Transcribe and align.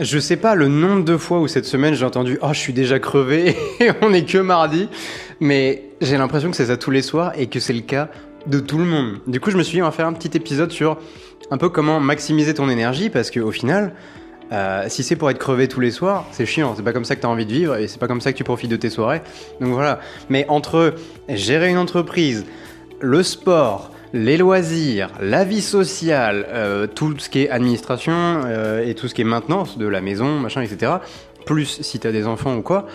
Je 0.00 0.18
sais 0.18 0.36
pas 0.36 0.56
le 0.56 0.66
nombre 0.66 1.04
de 1.04 1.16
fois 1.16 1.38
où 1.38 1.46
cette 1.46 1.66
semaine 1.66 1.94
j'ai 1.94 2.04
entendu 2.04 2.36
Oh, 2.42 2.48
je 2.52 2.58
suis 2.58 2.72
déjà 2.72 2.98
crevé 2.98 3.54
et 3.80 3.90
on 4.02 4.12
est 4.12 4.24
que 4.24 4.38
mardi. 4.38 4.88
Mais 5.38 5.84
j'ai 6.00 6.18
l'impression 6.18 6.50
que 6.50 6.56
c'est 6.56 6.66
ça 6.66 6.76
tous 6.76 6.90
les 6.90 7.02
soirs 7.02 7.32
et 7.36 7.46
que 7.46 7.60
c'est 7.60 7.72
le 7.72 7.80
cas 7.80 8.08
de 8.48 8.58
tout 8.58 8.78
le 8.78 8.84
monde. 8.84 9.20
Du 9.28 9.38
coup, 9.38 9.52
je 9.52 9.56
me 9.56 9.62
suis 9.62 9.76
dit, 9.76 9.82
on 9.82 9.86
va 9.86 9.92
faire 9.92 10.08
un 10.08 10.12
petit 10.12 10.36
épisode 10.36 10.72
sur 10.72 10.98
un 11.52 11.58
peu 11.58 11.68
comment 11.68 12.00
maximiser 12.00 12.54
ton 12.54 12.68
énergie 12.68 13.08
parce 13.08 13.30
qu'au 13.30 13.52
final, 13.52 13.94
euh, 14.50 14.84
si 14.88 15.04
c'est 15.04 15.14
pour 15.14 15.30
être 15.30 15.38
crevé 15.38 15.68
tous 15.68 15.80
les 15.80 15.92
soirs, 15.92 16.26
c'est 16.32 16.44
chiant. 16.44 16.74
C'est 16.76 16.82
pas 16.82 16.92
comme 16.92 17.04
ça 17.04 17.14
que 17.14 17.20
tu 17.20 17.26
as 17.28 17.30
envie 17.30 17.46
de 17.46 17.52
vivre 17.52 17.76
et 17.76 17.86
c'est 17.86 18.00
pas 18.00 18.08
comme 18.08 18.20
ça 18.20 18.32
que 18.32 18.36
tu 18.36 18.44
profites 18.44 18.70
de 18.72 18.76
tes 18.76 18.90
soirées. 18.90 19.22
Donc 19.60 19.74
voilà. 19.74 20.00
Mais 20.28 20.44
entre 20.48 20.94
gérer 21.28 21.70
une 21.70 21.78
entreprise, 21.78 22.46
le 23.00 23.22
sport, 23.22 23.92
les 24.14 24.36
loisirs, 24.36 25.10
la 25.20 25.44
vie 25.44 25.60
sociale, 25.60 26.46
euh, 26.48 26.86
tout 26.86 27.18
ce 27.18 27.28
qui 27.28 27.42
est 27.42 27.50
administration 27.50 28.14
euh, 28.14 28.86
et 28.86 28.94
tout 28.94 29.08
ce 29.08 29.14
qui 29.14 29.22
est 29.22 29.24
maintenance 29.24 29.76
de 29.76 29.88
la 29.88 30.00
maison, 30.00 30.38
machin, 30.38 30.62
etc. 30.62 30.92
Plus 31.44 31.80
si 31.82 31.98
tu 31.98 32.06
as 32.06 32.12
des 32.12 32.24
enfants 32.24 32.54
ou 32.54 32.62
quoi, 32.62 32.86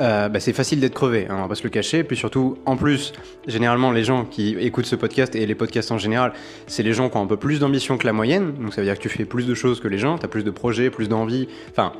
euh, 0.00 0.28
bah, 0.28 0.38
c'est 0.38 0.52
facile 0.52 0.78
d'être 0.78 0.94
crevé, 0.94 1.26
hein, 1.28 1.34
on 1.36 1.42
va 1.42 1.48
pas 1.48 1.56
se 1.56 1.64
le 1.64 1.70
cacher. 1.70 2.04
Puis 2.04 2.16
surtout, 2.16 2.58
en 2.64 2.76
plus, 2.76 3.12
généralement, 3.48 3.90
les 3.90 4.04
gens 4.04 4.24
qui 4.24 4.56
écoutent 4.60 4.86
ce 4.86 4.94
podcast 4.94 5.34
et 5.34 5.44
les 5.46 5.56
podcasts 5.56 5.90
en 5.90 5.98
général, 5.98 6.32
c'est 6.68 6.84
les 6.84 6.92
gens 6.92 7.10
qui 7.10 7.16
ont 7.16 7.22
un 7.22 7.26
peu 7.26 7.36
plus 7.36 7.58
d'ambition 7.58 7.98
que 7.98 8.06
la 8.06 8.12
moyenne. 8.12 8.52
Donc 8.60 8.72
ça 8.72 8.80
veut 8.80 8.86
dire 8.86 8.96
que 8.96 9.02
tu 9.02 9.08
fais 9.08 9.24
plus 9.24 9.48
de 9.48 9.54
choses 9.54 9.80
que 9.80 9.88
les 9.88 9.98
gens, 9.98 10.16
tu 10.16 10.26
as 10.26 10.28
plus 10.28 10.44
de 10.44 10.52
projets, 10.52 10.90
plus 10.90 11.08
d'envie. 11.08 11.48
Enfin, 11.72 11.92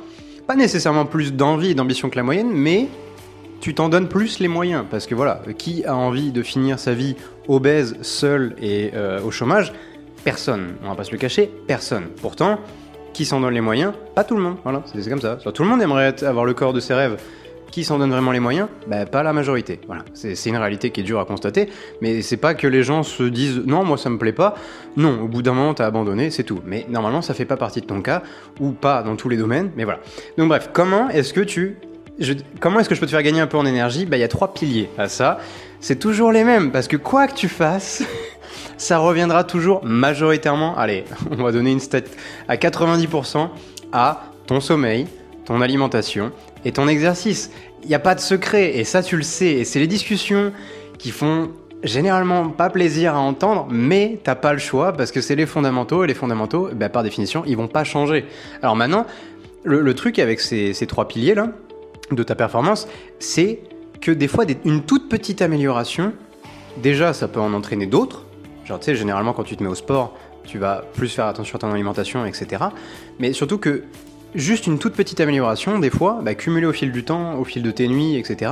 pas 0.47 0.55
nécessairement 0.55 1.05
plus 1.05 1.33
d'envie 1.33 1.71
et 1.71 1.75
d'ambition 1.75 2.09
que 2.09 2.15
la 2.15 2.23
moyenne, 2.23 2.49
mais 2.49 2.87
tu 3.59 3.73
t'en 3.73 3.89
donnes 3.89 4.07
plus 4.07 4.39
les 4.39 4.47
moyens. 4.47 4.85
Parce 4.89 5.07
que 5.07 5.15
voilà, 5.15 5.41
qui 5.57 5.85
a 5.85 5.95
envie 5.95 6.31
de 6.31 6.43
finir 6.43 6.79
sa 6.79 6.93
vie 6.93 7.15
obèse, 7.47 7.97
seul 8.01 8.55
et 8.61 8.91
euh, 8.95 9.21
au 9.21 9.31
chômage? 9.31 9.73
Personne. 10.23 10.75
On 10.83 10.89
va 10.89 10.95
pas 10.95 11.03
se 11.03 11.11
le 11.11 11.17
cacher, 11.17 11.49
personne. 11.67 12.05
Pourtant, 12.21 12.59
qui 13.13 13.25
s'en 13.25 13.39
donne 13.39 13.53
les 13.53 13.61
moyens? 13.61 13.93
Pas 14.15 14.23
tout 14.23 14.35
le 14.35 14.41
monde. 14.41 14.57
Voilà, 14.63 14.83
c'est 14.85 15.09
comme 15.09 15.21
ça. 15.21 15.37
tout 15.37 15.63
le 15.63 15.69
monde 15.69 15.81
aimerait 15.81 16.23
avoir 16.23 16.45
le 16.45 16.53
corps 16.53 16.73
de 16.73 16.79
ses 16.79 16.93
rêves. 16.93 17.17
Qui 17.71 17.83
s'en 17.83 17.99
donne 17.99 18.09
vraiment 18.09 18.31
les 18.31 18.39
moyens? 18.39 18.67
Bah, 18.87 19.05
Pas 19.05 19.21
la 19.21 19.31
majorité. 19.31 19.79
Voilà, 19.85 20.03
c'est 20.13 20.33
une 20.47 20.57
réalité 20.57 20.89
qui 20.89 21.01
est 21.01 21.03
dure 21.03 21.19
à 21.19 21.25
constater, 21.25 21.69
mais 22.01 22.23
c'est 22.23 22.37
pas 22.37 22.55
que 22.55 22.65
les 22.65 22.81
gens 22.81 23.03
se 23.03 23.21
disent 23.21 23.61
non, 23.63 23.83
moi 23.83 23.95
ça 23.95 24.09
me 24.09 24.17
plaît 24.17 24.33
pas. 24.33 24.55
Non, 24.97 25.21
au 25.21 25.27
bout 25.27 25.43
d'un 25.43 25.53
moment 25.53 25.75
t'as 25.75 25.85
abandonné, 25.85 26.31
c'est 26.31 26.43
tout. 26.43 26.61
Mais 26.65 26.87
normalement 26.89 27.21
ça 27.21 27.35
fait 27.35 27.45
pas 27.45 27.57
partie 27.57 27.81
de 27.81 27.85
ton 27.85 28.01
cas, 28.01 28.23
ou 28.59 28.71
pas 28.71 29.03
dans 29.03 29.15
tous 29.15 29.29
les 29.29 29.37
domaines, 29.37 29.69
mais 29.75 29.83
voilà. 29.83 29.99
Donc 30.39 30.47
bref, 30.49 30.71
comment 30.73 31.09
est-ce 31.09 31.31
que 31.31 31.41
tu 31.41 31.77
comment 32.59 32.79
est-ce 32.79 32.89
que 32.89 32.95
je 32.95 32.99
peux 32.99 33.05
te 33.05 33.11
faire 33.11 33.23
gagner 33.23 33.39
un 33.39 33.47
peu 33.47 33.57
en 33.57 33.65
énergie? 33.65 34.05
Bah, 34.05 34.17
il 34.17 34.21
y 34.21 34.23
a 34.23 34.27
trois 34.27 34.53
piliers 34.53 34.89
à 34.97 35.07
ça. 35.07 35.39
C'est 35.79 35.97
toujours 35.97 36.31
les 36.31 36.43
mêmes, 36.43 36.71
parce 36.71 36.87
que 36.87 36.97
quoi 36.97 37.27
que 37.27 37.33
tu 37.33 37.47
fasses, 37.47 38.03
ça 38.77 38.97
reviendra 38.97 39.43
toujours 39.43 39.83
majoritairement, 39.85 40.77
allez, 40.77 41.05
on 41.31 41.43
va 41.43 41.51
donner 41.51 41.71
une 41.71 41.79
stat 41.79 42.01
à 42.47 42.57
90% 42.57 43.49
à 43.93 44.23
ton 44.45 44.59
sommeil, 44.59 45.07
ton 45.45 45.61
alimentation 45.61 46.31
et 46.65 46.71
ton 46.71 46.87
exercice. 46.87 47.51
Il 47.83 47.89
n'y 47.89 47.95
a 47.95 47.99
pas 47.99 48.15
de 48.15 48.19
secret, 48.19 48.77
et 48.77 48.83
ça 48.83 49.01
tu 49.01 49.15
le 49.15 49.23
sais, 49.23 49.53
et 49.53 49.63
c'est 49.63 49.79
les 49.79 49.87
discussions 49.87 50.51
qui 50.97 51.11
font 51.11 51.51
généralement 51.81 52.49
pas 52.49 52.69
plaisir 52.69 53.15
à 53.15 53.19
entendre, 53.19 53.67
mais 53.71 54.19
t'as 54.21 54.35
pas 54.35 54.51
le 54.51 54.59
choix 54.59 54.91
parce 54.91 55.13
que 55.13 55.21
c'est 55.21 55.35
les 55.35 55.45
fondamentaux 55.45 56.03
et 56.03 56.07
les 56.07 56.13
fondamentaux, 56.13 56.69
bah, 56.73 56.89
par 56.89 57.03
définition, 57.03 57.43
ils 57.47 57.55
vont 57.55 57.69
pas 57.69 57.85
changer. 57.85 58.25
Alors 58.61 58.75
maintenant, 58.75 59.05
le, 59.63 59.93
truc 59.93 60.19
avec 60.19 60.41
ces 60.41 60.87
trois 60.87 61.07
piliers 61.07 61.35
là, 61.35 61.53
de 62.11 62.23
ta 62.23 62.35
performance, 62.35 62.87
c'est 63.19 63.59
que 64.01 64.11
des 64.11 64.27
fois, 64.27 64.45
une 64.65 64.83
toute 64.83 65.09
petite 65.09 65.41
amélioration, 65.41 66.13
déjà, 66.77 67.13
ça 67.13 67.27
peut 67.27 67.39
en 67.39 67.53
entraîner 67.53 67.85
d'autres. 67.85 68.25
Genre, 68.65 68.79
tu 68.79 68.85
sais, 68.85 68.95
généralement, 68.95 69.33
quand 69.33 69.43
tu 69.43 69.57
te 69.57 69.63
mets 69.63 69.69
au 69.69 69.75
sport, 69.75 70.15
tu 70.45 70.57
vas 70.57 70.83
plus 70.93 71.09
faire 71.09 71.25
attention 71.25 71.57
à 71.57 71.59
ton 71.59 71.71
alimentation, 71.71 72.25
etc. 72.25 72.65
Mais 73.19 73.33
surtout 73.33 73.57
que 73.57 73.83
juste 74.35 74.67
une 74.67 74.79
toute 74.79 74.93
petite 74.93 75.19
amélioration, 75.19 75.79
des 75.79 75.89
fois, 75.89 76.19
bah, 76.21 76.35
cumulée 76.35 76.65
au 76.65 76.73
fil 76.73 76.91
du 76.91 77.03
temps, 77.03 77.35
au 77.37 77.43
fil 77.43 77.63
de 77.63 77.71
tes 77.71 77.87
nuits, 77.87 78.15
etc., 78.15 78.51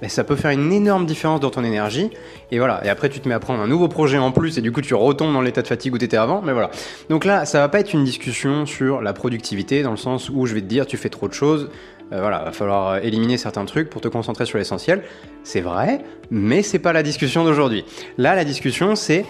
bah, 0.00 0.08
ça 0.08 0.24
peut 0.24 0.36
faire 0.36 0.50
une 0.50 0.72
énorme 0.72 1.04
différence 1.04 1.40
dans 1.40 1.50
ton 1.50 1.62
énergie. 1.62 2.10
Et 2.50 2.58
voilà. 2.58 2.84
Et 2.84 2.88
après, 2.88 3.08
tu 3.10 3.20
te 3.20 3.28
mets 3.28 3.34
à 3.34 3.40
prendre 3.40 3.60
un 3.60 3.66
nouveau 3.66 3.88
projet 3.88 4.18
en 4.18 4.32
plus, 4.32 4.56
et 4.56 4.62
du 4.62 4.72
coup, 4.72 4.80
tu 4.80 4.94
retombes 4.94 5.32
dans 5.32 5.42
l'état 5.42 5.62
de 5.62 5.66
fatigue 5.66 5.94
où 5.94 5.98
tu 5.98 6.04
étais 6.04 6.16
avant. 6.16 6.42
Mais 6.42 6.52
voilà. 6.52 6.70
Donc 7.08 7.24
là, 7.24 7.44
ça 7.44 7.60
va 7.60 7.68
pas 7.68 7.80
être 7.80 7.92
une 7.92 8.04
discussion 8.04 8.66
sur 8.66 9.02
la 9.02 9.12
productivité, 9.12 9.82
dans 9.82 9.90
le 9.90 9.96
sens 9.96 10.30
où 10.30 10.46
je 10.46 10.54
vais 10.54 10.62
te 10.62 10.66
dire, 10.66 10.86
tu 10.86 10.96
fais 10.96 11.10
trop 11.10 11.28
de 11.28 11.34
choses. 11.34 11.70
Euh, 12.12 12.20
voilà, 12.20 12.42
va 12.42 12.52
falloir 12.52 12.96
éliminer 13.04 13.36
certains 13.36 13.64
trucs 13.64 13.88
pour 13.88 14.00
te 14.00 14.08
concentrer 14.08 14.44
sur 14.46 14.58
l'essentiel. 14.58 15.02
C'est 15.44 15.60
vrai, 15.60 16.02
mais 16.30 16.62
c'est 16.62 16.80
pas 16.80 16.92
la 16.92 17.02
discussion 17.02 17.44
d'aujourd'hui. 17.44 17.84
Là, 18.18 18.34
la 18.34 18.44
discussion, 18.44 18.96
c'est 18.96 19.24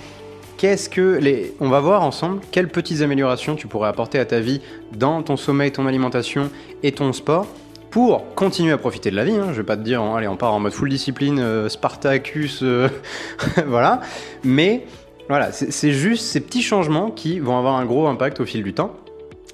qu'est-ce 0.61 0.91
que 0.91 1.17
les. 1.17 1.55
On 1.59 1.71
va 1.71 1.81
voir 1.81 2.03
ensemble 2.03 2.43
quelles 2.51 2.69
petites 2.69 3.01
améliorations 3.01 3.57
tu 3.57 3.67
pourrais 3.67 3.89
apporter 3.89 4.19
à 4.19 4.27
ta 4.27 4.41
vie 4.41 4.61
dans 4.95 5.23
ton 5.23 5.39
sommeil, 5.39 5.73
ton 5.73 5.87
alimentation 5.87 6.51
et 6.83 6.93
ton 6.93 7.15
sport 7.15 7.47
pour 7.91 8.35
continuer 8.35 8.71
à 8.71 8.77
profiter 8.77 9.11
de 9.11 9.17
la 9.17 9.25
vie. 9.25 9.33
Hein. 9.33 9.49
Je 9.53 9.57
vais 9.57 9.67
pas 9.67 9.79
te 9.79 9.83
dire, 9.83 10.03
allez, 10.03 10.29
on 10.29 10.37
part 10.37 10.53
en 10.53 10.61
mode 10.61 10.73
full 10.73 10.91
discipline, 10.91 11.41
euh, 11.41 11.71
Spartacus, 11.71 12.61
euh, 12.63 12.91
voilà. 13.67 14.03
Mais 14.45 14.85
voilà, 15.31 15.51
c'est 15.51 15.93
juste 15.93 16.27
ces 16.27 16.41
petits 16.41 16.63
changements 16.63 17.11
qui 17.11 17.39
vont 17.39 17.57
avoir 17.57 17.77
un 17.77 17.87
gros 17.87 18.07
impact 18.07 18.41
au 18.41 18.45
fil 18.45 18.63
du 18.63 18.75
temps. 18.75 18.95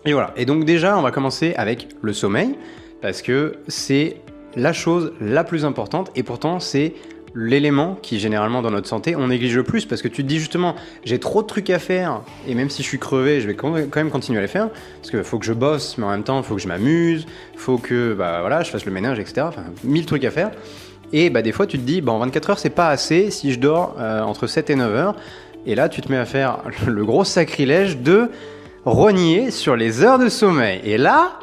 Et 0.06 0.12
voilà. 0.12 0.34
Et 0.36 0.44
donc 0.44 0.64
déjà, 0.64 0.98
on 0.98 1.02
va 1.02 1.12
commencer 1.12 1.54
avec 1.56 1.86
le 2.02 2.12
sommeil 2.12 2.56
parce 3.00 3.22
que 3.22 3.58
c'est 3.68 4.16
la 4.56 4.72
chose 4.72 5.12
la 5.20 5.44
plus 5.44 5.64
importante 5.64 6.10
et 6.16 6.24
pourtant 6.24 6.58
c'est 6.58 6.94
l'élément 7.36 7.98
qui 8.00 8.18
généralement 8.18 8.62
dans 8.62 8.70
notre 8.70 8.88
santé 8.88 9.14
on 9.14 9.28
néglige 9.28 9.54
le 9.54 9.62
plus. 9.62 9.84
Parce 9.84 10.02
que 10.02 10.08
tu 10.08 10.22
te 10.22 10.28
dis 10.28 10.38
justement 10.38 10.74
j'ai 11.04 11.20
trop 11.20 11.42
de 11.42 11.46
trucs 11.46 11.70
à 11.70 11.78
faire 11.78 12.22
et 12.48 12.54
même 12.54 12.70
si 12.70 12.82
je 12.82 12.88
suis 12.88 12.98
crevé 12.98 13.40
je 13.40 13.46
vais 13.46 13.54
quand 13.54 13.96
même 13.96 14.10
continuer 14.10 14.38
à 14.38 14.42
les 14.42 14.48
faire. 14.48 14.70
Parce 14.70 15.10
qu'il 15.10 15.22
faut 15.22 15.38
que 15.38 15.44
je 15.44 15.52
bosse 15.52 15.98
mais 15.98 16.04
en 16.04 16.10
même 16.10 16.24
temps 16.24 16.38
il 16.38 16.44
faut 16.44 16.56
que 16.56 16.62
je 16.62 16.68
m'amuse 16.68 17.26
faut 17.56 17.78
que 17.78 18.14
bah 18.14 18.42
je 18.62 18.70
fasse 18.70 18.86
le 18.86 18.92
ménage 18.92 19.18
etc 19.18 19.42
enfin 19.48 19.64
mille 19.84 20.06
trucs 20.06 20.24
à 20.24 20.30
faire. 20.30 20.50
Et 21.12 21.30
bah 21.30 21.42
des 21.42 21.52
fois 21.52 21.66
tu 21.66 21.78
te 21.78 21.84
dis 21.84 22.00
bon 22.00 22.18
24 22.18 22.50
heures 22.50 22.58
c'est 22.58 22.70
pas 22.70 22.88
assez 22.88 23.30
si 23.30 23.52
je 23.52 23.60
dors 23.60 23.96
euh, 24.00 24.22
entre 24.22 24.46
7 24.46 24.70
et 24.70 24.74
9 24.74 24.94
heures. 24.94 25.16
Et 25.66 25.74
là 25.74 25.88
tu 25.90 26.00
te 26.00 26.10
mets 26.10 26.18
à 26.18 26.24
faire 26.26 26.62
le 26.86 27.04
gros 27.04 27.24
sacrilège 27.24 27.98
de 27.98 28.30
rogner 28.86 29.50
sur 29.50 29.76
les 29.76 30.02
heures 30.02 30.18
de 30.18 30.28
sommeil. 30.28 30.80
Et 30.84 30.96
là 30.96 31.38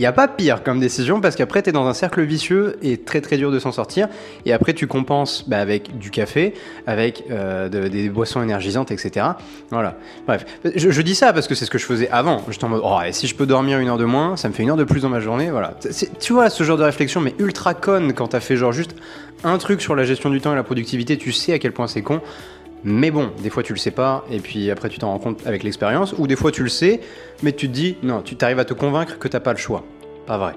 n'y 0.00 0.06
a 0.06 0.12
pas 0.12 0.28
pire 0.28 0.62
comme 0.62 0.80
décision 0.80 1.20
parce 1.20 1.36
qu'après, 1.36 1.62
tu 1.62 1.70
es 1.70 1.72
dans 1.72 1.86
un 1.86 1.94
cercle 1.94 2.22
vicieux 2.22 2.78
et 2.82 2.96
très 2.98 3.20
très 3.20 3.36
dur 3.36 3.50
de 3.50 3.58
s'en 3.58 3.72
sortir. 3.72 4.08
Et 4.46 4.52
après, 4.52 4.74
tu 4.74 4.86
compenses 4.86 5.48
bah, 5.48 5.58
avec 5.58 5.98
du 5.98 6.10
café, 6.10 6.54
avec 6.86 7.24
euh, 7.30 7.68
des 7.68 8.08
boissons 8.08 8.42
énergisantes, 8.42 8.90
etc. 8.90 9.26
Voilà. 9.70 9.96
Bref, 10.26 10.46
je, 10.74 11.02
dis 11.02 11.14
ça 11.14 11.32
parce 11.32 11.48
que 11.48 11.54
c'est 11.54 11.64
ce 11.64 11.70
que 11.70 11.78
je 11.78 11.86
faisais 11.86 12.08
avant. 12.10 12.42
J'étais 12.50 12.64
en 12.64 12.68
mode, 12.68 12.82
oh, 12.84 12.98
et 13.06 13.12
si 13.12 13.26
je 13.26 13.34
peux 13.34 13.46
dormir 13.46 13.78
une 13.78 13.88
heure 13.88 13.98
de 13.98 14.04
moins, 14.04 14.36
ça 14.36 14.48
me 14.48 14.54
fait 14.54 14.62
une 14.62 14.70
heure 14.70 14.76
de 14.76 14.84
plus 14.84 15.02
dans 15.02 15.08
ma 15.08 15.20
journée. 15.20 15.50
Voilà. 15.50 15.74
Tu 16.18 16.32
vois, 16.32 16.50
ce 16.50 16.64
genre 16.64 16.78
de 16.78 16.84
réflexion, 16.84 17.20
mais 17.20 17.34
ultra 17.38 17.74
conne 17.74 18.12
quand 18.12 18.28
tu 18.28 18.36
as 18.36 18.40
fait 18.40 18.56
genre 18.56 18.72
juste 18.72 18.96
un 19.44 19.58
truc 19.58 19.80
sur 19.80 19.94
la 19.94 20.04
gestion 20.04 20.30
du 20.30 20.40
temps 20.40 20.52
et 20.52 20.56
la 20.56 20.62
productivité, 20.62 21.16
tu 21.16 21.32
sais 21.32 21.52
à 21.52 21.58
quel 21.58 21.72
point 21.72 21.86
c'est 21.86 22.02
con. 22.02 22.20
Mais 22.84 23.10
bon, 23.10 23.30
des 23.42 23.50
fois 23.50 23.62
tu 23.62 23.72
le 23.72 23.78
sais 23.78 23.90
pas, 23.90 24.24
et 24.30 24.38
puis 24.38 24.70
après 24.70 24.88
tu 24.88 24.98
t'en 24.98 25.08
rends 25.08 25.18
compte 25.18 25.46
avec 25.46 25.62
l'expérience, 25.62 26.14
ou 26.16 26.26
des 26.26 26.36
fois 26.36 26.50
tu 26.50 26.62
le 26.62 26.68
sais, 26.68 27.00
mais 27.42 27.52
tu 27.52 27.68
te 27.68 27.72
dis, 27.72 27.96
non, 28.02 28.22
tu 28.22 28.36
t'arrives 28.36 28.58
à 28.58 28.64
te 28.64 28.74
convaincre 28.74 29.18
que 29.18 29.28
t'as 29.28 29.40
pas 29.40 29.52
le 29.52 29.58
choix. 29.58 29.84
Pas 30.26 30.38
vrai. 30.38 30.52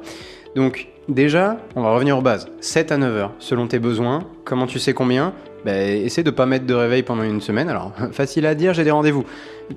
Donc, 0.55 0.87
déjà, 1.07 1.57
on 1.75 1.81
va 1.81 1.93
revenir 1.93 2.17
aux 2.17 2.21
bases. 2.21 2.47
7 2.61 2.91
à 2.91 2.97
9 2.97 3.15
heures, 3.15 3.31
selon 3.39 3.67
tes 3.67 3.79
besoins. 3.79 4.23
Comment 4.45 4.67
tu 4.67 4.79
sais 4.79 4.93
combien 4.93 5.33
bah, 5.65 5.75
Essaie 5.75 6.23
de 6.23 6.29
pas 6.29 6.45
mettre 6.45 6.65
de 6.65 6.73
réveil 6.73 7.03
pendant 7.03 7.23
une 7.23 7.41
semaine. 7.41 7.69
Alors, 7.69 7.91
facile 8.11 8.45
à 8.45 8.55
dire, 8.55 8.73
j'ai 8.73 8.83
des 8.83 8.91
rendez-vous. 8.91 9.25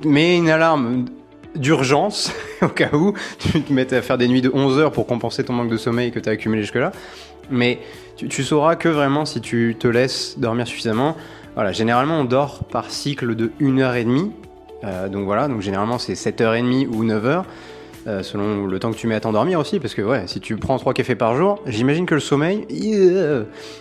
Mais 0.04 0.36
une 0.36 0.50
alarme 0.50 1.06
d'urgence, 1.54 2.32
au 2.62 2.68
cas 2.68 2.90
où 2.92 3.14
tu 3.38 3.62
te 3.62 3.72
mets 3.72 3.92
à 3.94 4.02
faire 4.02 4.18
des 4.18 4.28
nuits 4.28 4.42
de 4.42 4.50
11 4.52 4.78
heures 4.78 4.92
pour 4.92 5.06
compenser 5.06 5.44
ton 5.44 5.54
manque 5.54 5.70
de 5.70 5.78
sommeil 5.78 6.12
que 6.12 6.20
tu 6.20 6.28
as 6.28 6.32
accumulé 6.32 6.62
jusque-là. 6.62 6.92
Mais 7.50 7.78
tu 8.16 8.42
sauras 8.42 8.76
que 8.76 8.88
vraiment 8.88 9.24
si 9.24 9.40
tu 9.40 9.76
te 9.78 9.86
laisses 9.86 10.36
dormir 10.38 10.66
suffisamment, 10.66 11.16
voilà, 11.56 11.72
généralement 11.72 12.21
on 12.21 12.25
dort 12.25 12.65
par 12.65 12.91
cycle 12.91 13.34
de 13.34 13.50
1h30. 13.61 14.31
Euh, 14.84 15.09
donc 15.09 15.25
voilà, 15.25 15.49
donc 15.49 15.62
généralement 15.62 15.99
c'est 15.99 16.12
7h30 16.12 16.87
ou 16.87 17.05
9h. 17.05 17.43
Euh, 18.06 18.22
selon 18.22 18.67
le 18.67 18.78
temps 18.78 18.93
que 18.93 18.97
tu 18.97 19.09
mets 19.09 19.17
à 19.17 19.21
t'endormir 19.21 19.58
aussi, 19.58 19.81
parce 19.81 19.93
que 19.93 20.03
ouais, 20.03 20.29
si 20.29 20.38
tu 20.38 20.56
prends 20.56 20.79
3 20.79 20.94
cafés 20.94 21.17
par 21.17 21.35
jour, 21.35 21.58
j'imagine 21.67 22.06
que 22.06 22.14
le 22.14 22.20
sommeil... 22.20 22.64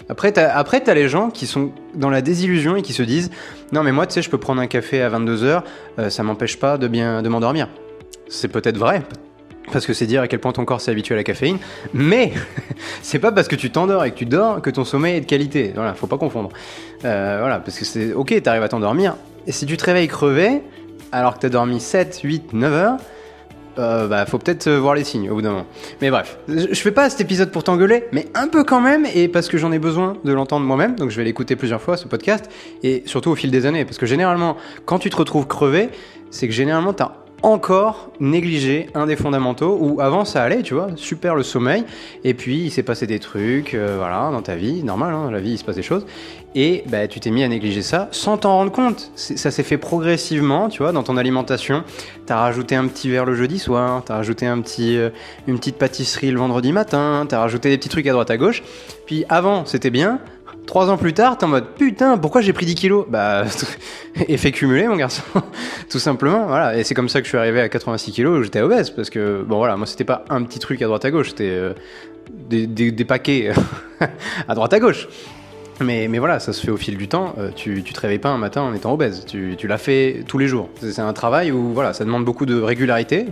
Après, 0.10 0.32
t'as, 0.32 0.52
après, 0.52 0.82
les 0.96 1.08
gens 1.08 1.30
qui 1.30 1.46
sont 1.46 1.72
dans 1.94 2.10
la 2.10 2.24
désillusion 2.24 2.76
et 2.76 2.82
qui 2.82 2.94
se 2.94 3.04
disent 3.04 3.30
Non, 3.72 3.84
mais 3.84 3.92
moi, 3.92 4.08
tu 4.08 4.16
sais, 4.16 4.24
je 4.24 4.32
peux 4.32 4.40
prendre 4.40 4.62
un 4.62 4.68
café 4.68 5.04
à 5.04 5.12
22h, 5.12 5.62
euh, 6.00 6.10
ça 6.10 6.24
m'empêche 6.24 6.58
pas 6.58 6.80
de 6.80 6.88
bien 6.88 7.22
de 7.22 7.30
m'endormir. 7.30 7.68
C'est 8.28 8.48
peut-être 8.48 8.78
vrai, 8.78 9.04
parce 9.72 9.86
que 9.86 9.94
c'est 9.94 10.06
dire 10.06 10.22
à 10.22 10.28
quel 10.28 10.40
point 10.40 10.52
ton 10.52 10.66
corps 10.66 10.82
s'est 10.82 10.92
habitué 10.92 11.16
à 11.16 11.18
la 11.18 11.24
caféine, 11.24 11.58
mais 11.94 12.34
c'est 13.02 13.20
pas 13.20 13.32
parce 13.32 13.48
que 13.48 13.56
tu 13.56 13.72
t'endors 13.72 14.06
et 14.06 14.12
que 14.12 14.18
tu 14.18 14.26
dors 14.26 14.62
que 14.62 14.70
ton 14.70 14.86
sommeil 14.86 15.18
est 15.18 15.22
de 15.22 15.26
qualité. 15.26 15.72
Voilà, 15.76 15.94
faut 15.94 16.08
pas 16.08 16.18
confondre. 16.18 16.50
Euh, 17.04 17.38
voilà, 17.40 17.60
parce 17.60 17.78
que 17.78 17.86
c'est 17.86 18.14
ok, 18.14 18.42
t'arrives 18.42 18.64
à 18.64 18.70
t'endormir, 18.70 19.16
et 19.48 19.52
si 19.52 19.66
tu 19.66 19.78
te 19.78 19.86
réveilles 19.86 20.08
crevé, 20.08 20.62
alors 21.12 21.36
que 21.36 21.40
t'as 21.40 21.50
dormi 21.50 21.80
7, 21.80 22.22
8, 22.24 22.54
9 22.54 22.74
heures, 22.74 22.98
euh, 23.78 24.08
bah 24.08 24.26
faut 24.26 24.38
peut-être 24.38 24.68
euh, 24.68 24.80
voir 24.80 24.96
les 24.96 25.04
signes 25.04 25.30
au 25.30 25.36
bout 25.36 25.42
d'un 25.42 25.52
moment. 25.52 25.66
Mais 26.02 26.10
bref, 26.10 26.38
je 26.48 26.74
fais 26.76 26.92
pas 26.92 27.10
cet 27.10 27.20
épisode 27.20 27.52
pour 27.52 27.64
t'engueuler, 27.64 28.06
mais 28.14 28.28
un 28.34 28.48
peu 28.48 28.64
quand 28.64 28.80
même, 28.80 29.06
et 29.14 29.28
parce 29.28 29.50
que 29.50 29.58
j'en 29.58 29.72
ai 29.72 29.80
besoin 29.80 30.16
de 30.24 30.32
l'entendre 30.32 30.66
moi-même, 30.66 30.96
donc 30.96 31.10
je 31.10 31.18
vais 31.18 31.26
l'écouter 31.26 31.56
plusieurs 31.56 31.82
fois 31.82 31.98
ce 31.98 32.08
podcast, 32.08 32.50
et 32.84 33.04
surtout 33.06 33.32
au 33.32 33.36
fil 33.36 33.52
des 33.52 33.66
années, 33.66 33.84
parce 33.84 33.98
que 33.98 34.06
généralement, 34.06 34.56
quand 34.86 35.00
tu 35.00 35.10
te 35.10 35.18
retrouves 35.18 35.46
crevé, 35.46 35.90
c'est 36.32 36.48
que 36.48 36.54
généralement 36.54 36.94
t'as 36.94 37.25
encore 37.46 38.10
négligé 38.20 38.90
un 38.96 39.06
des 39.06 39.16
fondamentaux 39.16 39.78
où 39.80 40.02
avant 40.02 40.26
ça 40.26 40.42
allait, 40.42 40.64
tu 40.64 40.74
vois, 40.74 40.88
super 40.96 41.36
le 41.36 41.44
sommeil, 41.44 41.84
et 42.24 42.34
puis 42.34 42.64
il 42.64 42.72
s'est 42.72 42.82
passé 42.82 43.06
des 43.06 43.20
trucs, 43.20 43.76
euh, 43.76 43.98
voilà, 44.00 44.32
dans 44.32 44.42
ta 44.42 44.56
vie, 44.56 44.84
normal, 44.84 45.14
hein, 45.14 45.26
dans 45.26 45.32
la 45.32 45.40
vie 45.40 45.52
il 45.52 45.58
se 45.60 45.64
passe 45.64 45.76
des 45.76 45.84
choses, 45.84 46.08
et 46.56 46.84
bah, 46.88 47.08
tu 47.08 47.20
t'es 47.20 47.30
mis 47.30 47.44
à 47.44 47.48
négliger 47.48 47.84
ça 47.84 48.10
sans 48.12 48.38
t'en 48.38 48.54
rendre 48.54 48.72
compte. 48.72 49.12
Ça 49.16 49.52
s'est 49.52 49.62
fait 49.62 49.78
progressivement, 49.78 50.70
tu 50.70 50.82
vois, 50.82 50.92
dans 50.92 51.04
ton 51.04 51.18
alimentation. 51.18 51.84
T'as 52.26 52.38
rajouté 52.38 52.76
un 52.76 52.88
petit 52.88 53.12
verre 53.12 53.26
le 53.26 53.36
jeudi 53.36 53.60
soir, 53.60 54.02
t'as 54.04 54.16
rajouté 54.16 54.48
un 54.48 54.60
petit, 54.62 54.98
euh, 54.98 55.12
une 55.48 55.60
petite 55.60 55.78
pâtisserie 55.78 56.32
le 56.32 56.40
vendredi 56.40 56.72
matin, 56.72 57.28
t'as 57.30 57.40
rajouté 57.40 57.70
des 57.70 57.78
petits 57.78 57.90
trucs 57.90 58.08
à 58.08 58.12
droite 58.12 58.32
à 58.32 58.38
gauche, 58.38 58.64
puis 59.06 59.24
avant 59.30 59.66
c'était 59.66 59.92
bien, 59.92 60.20
Trois 60.66 60.90
ans 60.90 60.98
plus 60.98 61.14
tard, 61.14 61.38
t'es 61.38 61.46
en 61.46 61.50
mode 61.50 61.68
putain, 61.76 62.18
pourquoi 62.18 62.42
j'ai 62.42 62.54
pris 62.54 62.66
10 62.66 62.76
kilos? 62.76 63.06
Bah, 63.08 63.46
effet 64.28 64.52
cumulé, 64.52 64.88
mon 64.88 64.96
garçon, 64.96 65.24
tout 65.90 66.00
simplement. 66.00 66.48
Voilà, 66.48 66.78
et 66.78 66.84
c'est 66.84 66.96
comme 66.96 67.10
ça 67.10 67.20
que 67.20 67.26
je 67.26 67.30
suis 67.30 67.38
arrivé 67.38 67.62
à 67.62 67.70
86 67.70 68.12
kilos 68.12 68.44
j'étais 68.44 68.62
obèse 68.62 68.90
parce 68.90 69.10
que 69.10 69.44
bon 69.44 69.58
voilà, 69.58 69.78
moi 69.78 69.86
c'était 69.86 70.04
pas 70.04 70.26
un 70.30 70.44
petit 70.44 70.60
truc 70.60 70.82
à 70.82 70.86
droite 70.86 71.06
à 71.06 71.12
gauche, 71.12 71.30
c'était 71.30 71.50
euh, 71.50 71.74
des, 72.50 72.68
des, 72.68 73.06
paquets 73.06 73.52
à 74.48 74.56
droite 74.56 74.74
à 74.74 74.80
gauche. 74.80 75.08
Mais, 75.82 76.08
mais, 76.08 76.20
voilà, 76.20 76.40
ça 76.40 76.54
se 76.54 76.66
fait 76.66 76.72
au 76.72 76.78
fil 76.78 76.96
du 76.96 77.10
temps. 77.10 77.36
Euh, 77.38 77.52
tu, 77.54 77.84
tu 77.84 77.92
te 77.92 78.00
réveilles 78.00 78.20
pas 78.20 78.30
un 78.30 78.38
matin 78.38 78.62
en 78.62 78.74
étant 78.74 78.94
obèse. 78.94 79.26
Tu, 79.26 79.56
tu 79.58 79.68
l'as 79.68 79.78
fait 79.78 80.24
tous 80.26 80.38
les 80.38 80.48
jours. 80.48 80.70
C'est 80.80 81.00
un 81.00 81.12
travail 81.12 81.52
où 81.52 81.74
voilà, 81.74 81.94
ça 81.94 82.06
demande 82.06 82.24
beaucoup 82.24 82.46
de 82.46 82.62
régularité 82.62 83.26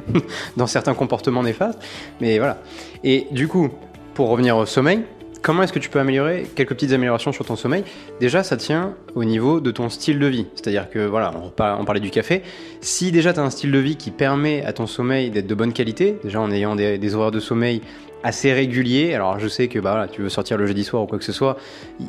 dans 0.58 0.68
certains 0.68 0.94
comportements 0.94 1.42
néfastes. 1.42 1.80
Mais 2.20 2.40
voilà. 2.40 2.58
Et 3.06 3.28
du 3.32 3.48
coup, 3.48 3.70
pour 4.14 4.28
revenir 4.28 4.58
au 4.58 4.66
sommeil, 4.66 5.04
Comment 5.44 5.64
est-ce 5.64 5.74
que 5.74 5.80
tu 5.80 5.90
peux 5.90 6.00
améliorer 6.00 6.48
quelques 6.56 6.70
petites 6.70 6.94
améliorations 6.94 7.34
sur 7.34 7.44
ton 7.44 7.58
sommeil? 7.58 7.84
Déjà, 8.22 8.44
ça 8.44 8.56
tient 8.56 8.96
au 9.14 9.26
niveau 9.26 9.60
de 9.60 9.72
ton 9.72 9.90
style 9.90 10.18
de 10.18 10.26
vie. 10.26 10.48
C'est-à-dire 10.56 10.90
que, 10.90 11.00
voilà, 11.00 11.34
on, 11.36 11.50
parlait 11.84 12.00
du 12.00 12.12
café. 12.12 12.44
Si 12.80 13.12
déjà 13.12 13.34
tu 13.34 13.42
as 13.42 13.44
un 13.44 13.50
style 13.50 13.74
de 13.74 13.78
vie 13.78 13.98
qui 13.98 14.10
permet 14.10 14.64
à 14.64 14.72
ton 14.72 14.88
sommeil 14.88 15.32
d'être 15.32 15.46
de 15.46 15.54
bonne 15.54 15.74
qualité, 15.74 16.18
déjà 16.24 16.40
en 16.40 16.50
ayant 16.50 16.78
des, 16.78 16.98
des 16.98 17.14
horaires 17.14 17.32
de 17.32 17.42
sommeil 17.42 17.82
assez 18.24 18.54
régulier. 18.54 19.14
Alors 19.14 19.40
je 19.40 19.48
sais 19.48 19.68
que 19.68 19.80
bah, 19.80 20.08
tu 20.12 20.22
veux 20.22 20.30
sortir 20.30 20.58
le 20.58 20.66
jeudi 20.66 20.84
soir 20.84 21.04
ou 21.04 21.06
quoi 21.06 21.20
que 21.20 21.26
ce 21.26 21.32
soit, 21.32 21.58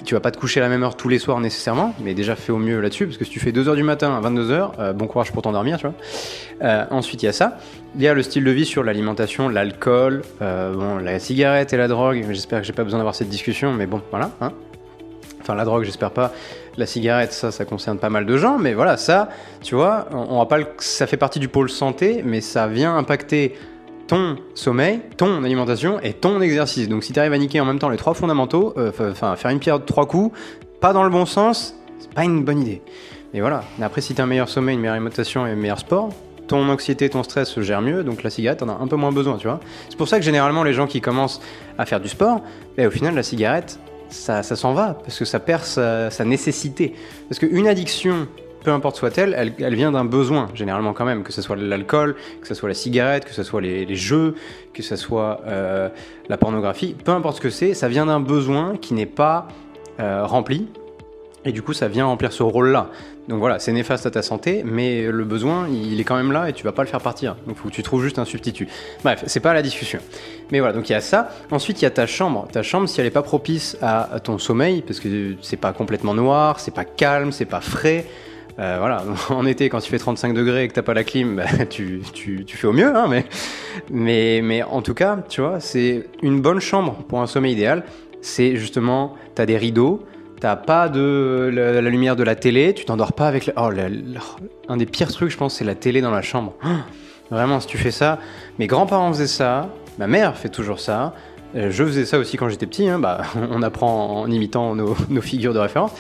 tu 0.04 0.14
vas 0.14 0.20
pas 0.20 0.30
te 0.30 0.38
coucher 0.38 0.60
à 0.60 0.62
la 0.62 0.68
même 0.68 0.82
heure 0.82 0.96
tous 0.96 1.08
les 1.08 1.18
soirs 1.18 1.40
nécessairement, 1.40 1.94
mais 2.00 2.14
déjà 2.14 2.36
fais 2.36 2.52
au 2.52 2.58
mieux 2.58 2.80
là-dessus, 2.80 3.06
parce 3.06 3.18
que 3.18 3.24
si 3.24 3.30
tu 3.30 3.40
fais 3.40 3.50
2h 3.50 3.74
du 3.74 3.82
matin 3.82 4.16
à 4.16 4.20
22h, 4.28 4.70
euh, 4.78 4.92
bon 4.92 5.06
courage 5.06 5.32
pour 5.32 5.42
t'endormir, 5.42 5.78
tu 5.78 5.86
vois. 5.86 5.94
Euh, 6.62 6.84
ensuite 6.90 7.22
il 7.22 7.26
y 7.26 7.28
a 7.28 7.32
ça. 7.32 7.58
Il 7.96 8.02
y 8.02 8.08
a 8.08 8.14
le 8.14 8.22
style 8.22 8.44
de 8.44 8.50
vie 8.50 8.64
sur 8.64 8.82
l'alimentation, 8.82 9.48
l'alcool, 9.48 10.22
euh, 10.40 11.00
la 11.00 11.18
cigarette 11.18 11.72
et 11.72 11.76
la 11.76 11.88
drogue. 11.88 12.24
J'espère 12.30 12.60
que 12.60 12.66
j'ai 12.66 12.72
pas 12.72 12.84
besoin 12.84 12.98
d'avoir 12.98 13.14
cette 13.14 13.28
discussion, 13.28 13.72
mais 13.72 13.86
bon, 13.86 14.00
voilà. 14.10 14.30
Hein. 14.40 14.52
Enfin 15.40 15.54
la 15.54 15.64
drogue, 15.64 15.84
j'espère 15.84 16.10
pas. 16.10 16.32
La 16.76 16.86
cigarette, 16.86 17.32
ça, 17.32 17.52
ça 17.52 17.64
concerne 17.64 17.98
pas 17.98 18.08
mal 18.08 18.24
de 18.26 18.36
gens, 18.36 18.58
mais 18.58 18.74
voilà, 18.74 18.96
ça, 18.96 19.28
tu 19.62 19.74
vois, 19.74 20.08
on, 20.10 20.26
on 20.30 20.38
va 20.38 20.46
pas, 20.46 20.58
ça 20.78 21.06
fait 21.06 21.16
partie 21.16 21.38
du 21.38 21.48
pôle 21.48 21.70
santé, 21.70 22.22
mais 22.24 22.40
ça 22.40 22.66
vient 22.66 22.96
impacter 22.96 23.54
ton 24.06 24.36
sommeil, 24.54 25.00
ton 25.16 25.44
alimentation 25.44 26.00
et 26.00 26.12
ton 26.12 26.40
exercice. 26.40 26.88
Donc 26.88 27.04
si 27.04 27.12
tu 27.12 27.20
arrives 27.20 27.32
à 27.32 27.38
niquer 27.38 27.60
en 27.60 27.64
même 27.64 27.78
temps 27.78 27.88
les 27.88 27.96
trois 27.96 28.14
fondamentaux, 28.14 28.74
euh, 28.76 28.90
enfin 29.10 29.36
faire 29.36 29.50
une 29.50 29.58
pierre 29.58 29.80
de 29.80 29.84
trois 29.84 30.06
coups, 30.06 30.36
pas 30.80 30.92
dans 30.92 31.04
le 31.04 31.10
bon 31.10 31.26
sens, 31.26 31.74
c'est 31.98 32.12
pas 32.12 32.24
une 32.24 32.44
bonne 32.44 32.60
idée. 32.60 32.82
Et 33.32 33.40
voilà. 33.40 33.64
Mais 33.78 33.84
après, 33.84 34.00
si 34.00 34.14
tu 34.14 34.20
as 34.20 34.24
un 34.24 34.26
meilleur 34.28 34.48
sommeil, 34.48 34.74
une 34.74 34.80
meilleure 34.80 34.94
alimentation 34.94 35.46
et 35.46 35.50
un 35.50 35.56
meilleur 35.56 35.78
sport, 35.78 36.10
ton 36.46 36.68
anxiété, 36.68 37.08
ton 37.08 37.22
stress 37.22 37.48
se 37.48 37.62
gère 37.62 37.80
mieux, 37.80 38.04
donc 38.04 38.22
la 38.22 38.30
cigarette, 38.30 38.60
t'en 38.60 38.68
as 38.68 38.78
un 38.78 38.86
peu 38.86 38.96
moins 38.96 39.12
besoin, 39.12 39.38
tu 39.38 39.46
vois. 39.46 39.60
C'est 39.88 39.96
pour 39.96 40.08
ça 40.08 40.18
que 40.18 40.24
généralement, 40.24 40.62
les 40.62 40.74
gens 40.74 40.86
qui 40.86 41.00
commencent 41.00 41.40
à 41.78 41.86
faire 41.86 42.00
du 42.00 42.08
sport, 42.08 42.42
ben, 42.76 42.86
au 42.86 42.90
final, 42.90 43.14
la 43.14 43.22
cigarette, 43.22 43.78
ça, 44.10 44.42
ça 44.42 44.54
s'en 44.54 44.74
va, 44.74 44.94
parce 44.94 45.18
que 45.18 45.24
ça 45.24 45.40
perd 45.40 45.62
sa, 45.64 46.10
sa 46.10 46.24
nécessité. 46.24 46.94
Parce 47.28 47.38
qu'une 47.38 47.66
addiction 47.66 48.28
peu 48.64 48.72
importe 48.72 48.96
soit-elle, 48.96 49.34
elle, 49.58 49.74
vient 49.74 49.92
d'un 49.92 50.06
besoin, 50.06 50.48
généralement 50.54 50.94
quand 50.94 51.04
même, 51.04 51.22
que 51.22 51.32
ce 51.32 51.42
soit 51.42 51.54
l'alcool, 51.54 52.16
que 52.40 52.48
ce 52.48 52.54
soit 52.54 52.68
la 52.68 52.74
cigarette, 52.74 53.26
que 53.26 53.34
ce 53.34 53.42
soit 53.42 53.60
les, 53.60 53.94
jeux, 53.94 54.34
que 54.72 54.82
ce 54.82 54.96
soit 54.96 55.42
euh, 55.46 55.90
la 56.28 56.36
pornographie, 56.38 56.96
peu 57.04 57.12
importe 57.12 57.36
ce 57.36 57.42
que 57.42 57.50
c'est, 57.50 57.74
ça 57.74 57.88
vient 57.88 58.06
d'un 58.06 58.20
besoin 58.20 58.76
qui 58.76 58.94
n'est 58.94 59.06
pas 59.06 59.46
euh, 60.00 60.24
rempli, 60.24 60.66
et 61.44 61.52
du 61.52 61.60
coup 61.60 61.74
ça 61.74 61.88
vient 61.88 62.06
remplir 62.06 62.32
ce 62.32 62.42
rôle-là. 62.42 62.88
Donc 63.28 63.38
voilà, 63.38 63.58
c'est 63.58 63.72
néfaste 63.72 64.04
à 64.06 64.10
ta 64.10 64.22
santé, 64.22 64.62
mais 64.66 65.10
le 65.10 65.24
besoin, 65.24 65.66
il 65.68 65.98
est 65.98 66.04
quand 66.04 66.16
même 66.16 66.32
là 66.32 66.50
et 66.50 66.52
tu 66.52 66.62
vas 66.62 66.72
pas 66.72 66.82
le 66.82 66.88
faire 66.88 67.00
partir. 67.00 67.36
Donc 67.46 67.56
tu 67.70 67.82
trouves 67.82 68.02
juste 68.02 68.18
un 68.18 68.26
substitut. 68.26 68.68
Bref, 69.02 69.24
c'est 69.26 69.40
pas 69.40 69.54
la 69.54 69.62
discussion. 69.62 69.98
Mais 70.52 70.58
voilà, 70.58 70.74
donc 70.74 70.90
il 70.90 70.92
y 70.92 70.94
a 70.94 71.00
ça. 71.00 71.30
Ensuite, 71.50 71.80
il 71.80 71.84
y 71.84 71.86
a 71.86 71.90
ta 71.90 72.06
chambre. 72.06 72.46
Ta 72.52 72.62
chambre, 72.62 72.86
si 72.86 73.00
elle 73.00 73.06
est 73.06 73.10
pas 73.10 73.22
propice 73.22 73.78
à, 73.80 74.14
à 74.14 74.20
ton 74.20 74.36
sommeil, 74.36 74.82
parce 74.82 75.00
que 75.00 75.36
c'est 75.40 75.56
pas 75.56 75.72
complètement 75.72 76.12
noir, 76.12 76.60
c'est 76.60 76.74
pas 76.74 76.84
calme, 76.84 77.32
c'est 77.32 77.46
pas 77.46 77.62
frais, 77.62 78.04
euh, 78.58 78.76
voilà, 78.78 79.02
en 79.30 79.46
été, 79.46 79.68
quand 79.68 79.80
tu 79.80 79.90
fais 79.90 79.98
35 79.98 80.34
degrés 80.34 80.64
et 80.64 80.68
que 80.68 80.74
t'as 80.74 80.82
pas 80.82 80.94
la 80.94 81.04
clim, 81.04 81.36
bah, 81.36 81.44
tu, 81.70 82.02
tu, 82.12 82.44
tu, 82.44 82.56
fais 82.56 82.66
au 82.66 82.72
mieux, 82.72 82.94
hein, 82.94 83.06
mais, 83.08 83.24
mais, 83.90 84.40
mais 84.42 84.62
en 84.62 84.82
tout 84.82 84.94
cas, 84.94 85.18
tu 85.28 85.40
vois, 85.40 85.60
c'est 85.60 86.06
une 86.22 86.40
bonne 86.40 86.60
chambre 86.60 86.94
pour 87.08 87.20
un 87.20 87.26
sommeil 87.26 87.52
idéal. 87.52 87.84
C'est 88.20 88.56
justement, 88.56 89.14
t'as 89.34 89.44
des 89.44 89.58
rideaux, 89.58 90.04
t'as 90.40 90.56
pas 90.56 90.88
de 90.88 91.50
la, 91.52 91.80
lumière 91.82 92.16
de 92.16 92.22
la 92.22 92.36
télé, 92.36 92.74
tu 92.74 92.84
t'endors 92.84 93.12
pas 93.12 93.28
avec. 93.28 93.50
oh, 93.56 93.70
un 94.68 94.76
des 94.76 94.86
pires 94.86 95.12
trucs, 95.12 95.30
je 95.30 95.36
pense, 95.36 95.56
c'est 95.56 95.64
la 95.64 95.74
télé 95.74 96.00
dans 96.00 96.10
la 96.10 96.22
chambre. 96.22 96.54
vraiment, 97.30 97.60
si 97.60 97.66
tu 97.66 97.76
fais 97.76 97.90
ça, 97.90 98.18
mes 98.58 98.66
grands-parents 98.66 99.12
faisaient 99.12 99.26
ça, 99.26 99.68
ma 99.98 100.06
mère 100.06 100.36
fait 100.36 100.48
toujours 100.48 100.80
ça. 100.80 101.14
Euh, 101.56 101.70
je 101.70 101.84
faisais 101.84 102.04
ça 102.04 102.18
aussi 102.18 102.36
quand 102.36 102.48
j'étais 102.48 102.66
petit, 102.66 102.88
hein, 102.88 102.98
bah, 102.98 103.22
on 103.50 103.62
apprend 103.62 104.22
en 104.22 104.30
imitant 104.30 104.74
nos, 104.74 104.96
nos 105.10 105.20
figures 105.20 105.54
de 105.54 105.58
référence. 105.58 105.92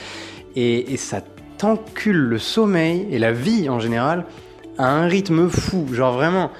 Et, 0.56 0.92
et 0.92 0.96
ça 0.96 1.20
t'encule 1.58 2.16
le 2.16 2.38
sommeil 2.38 3.06
et 3.10 3.18
la 3.18 3.32
vie 3.32 3.68
en 3.68 3.80
général 3.80 4.24
à 4.78 4.90
un 4.90 5.06
rythme 5.06 5.48
fou. 5.48 5.86
Genre 5.92 6.12
vraiment, 6.12 6.50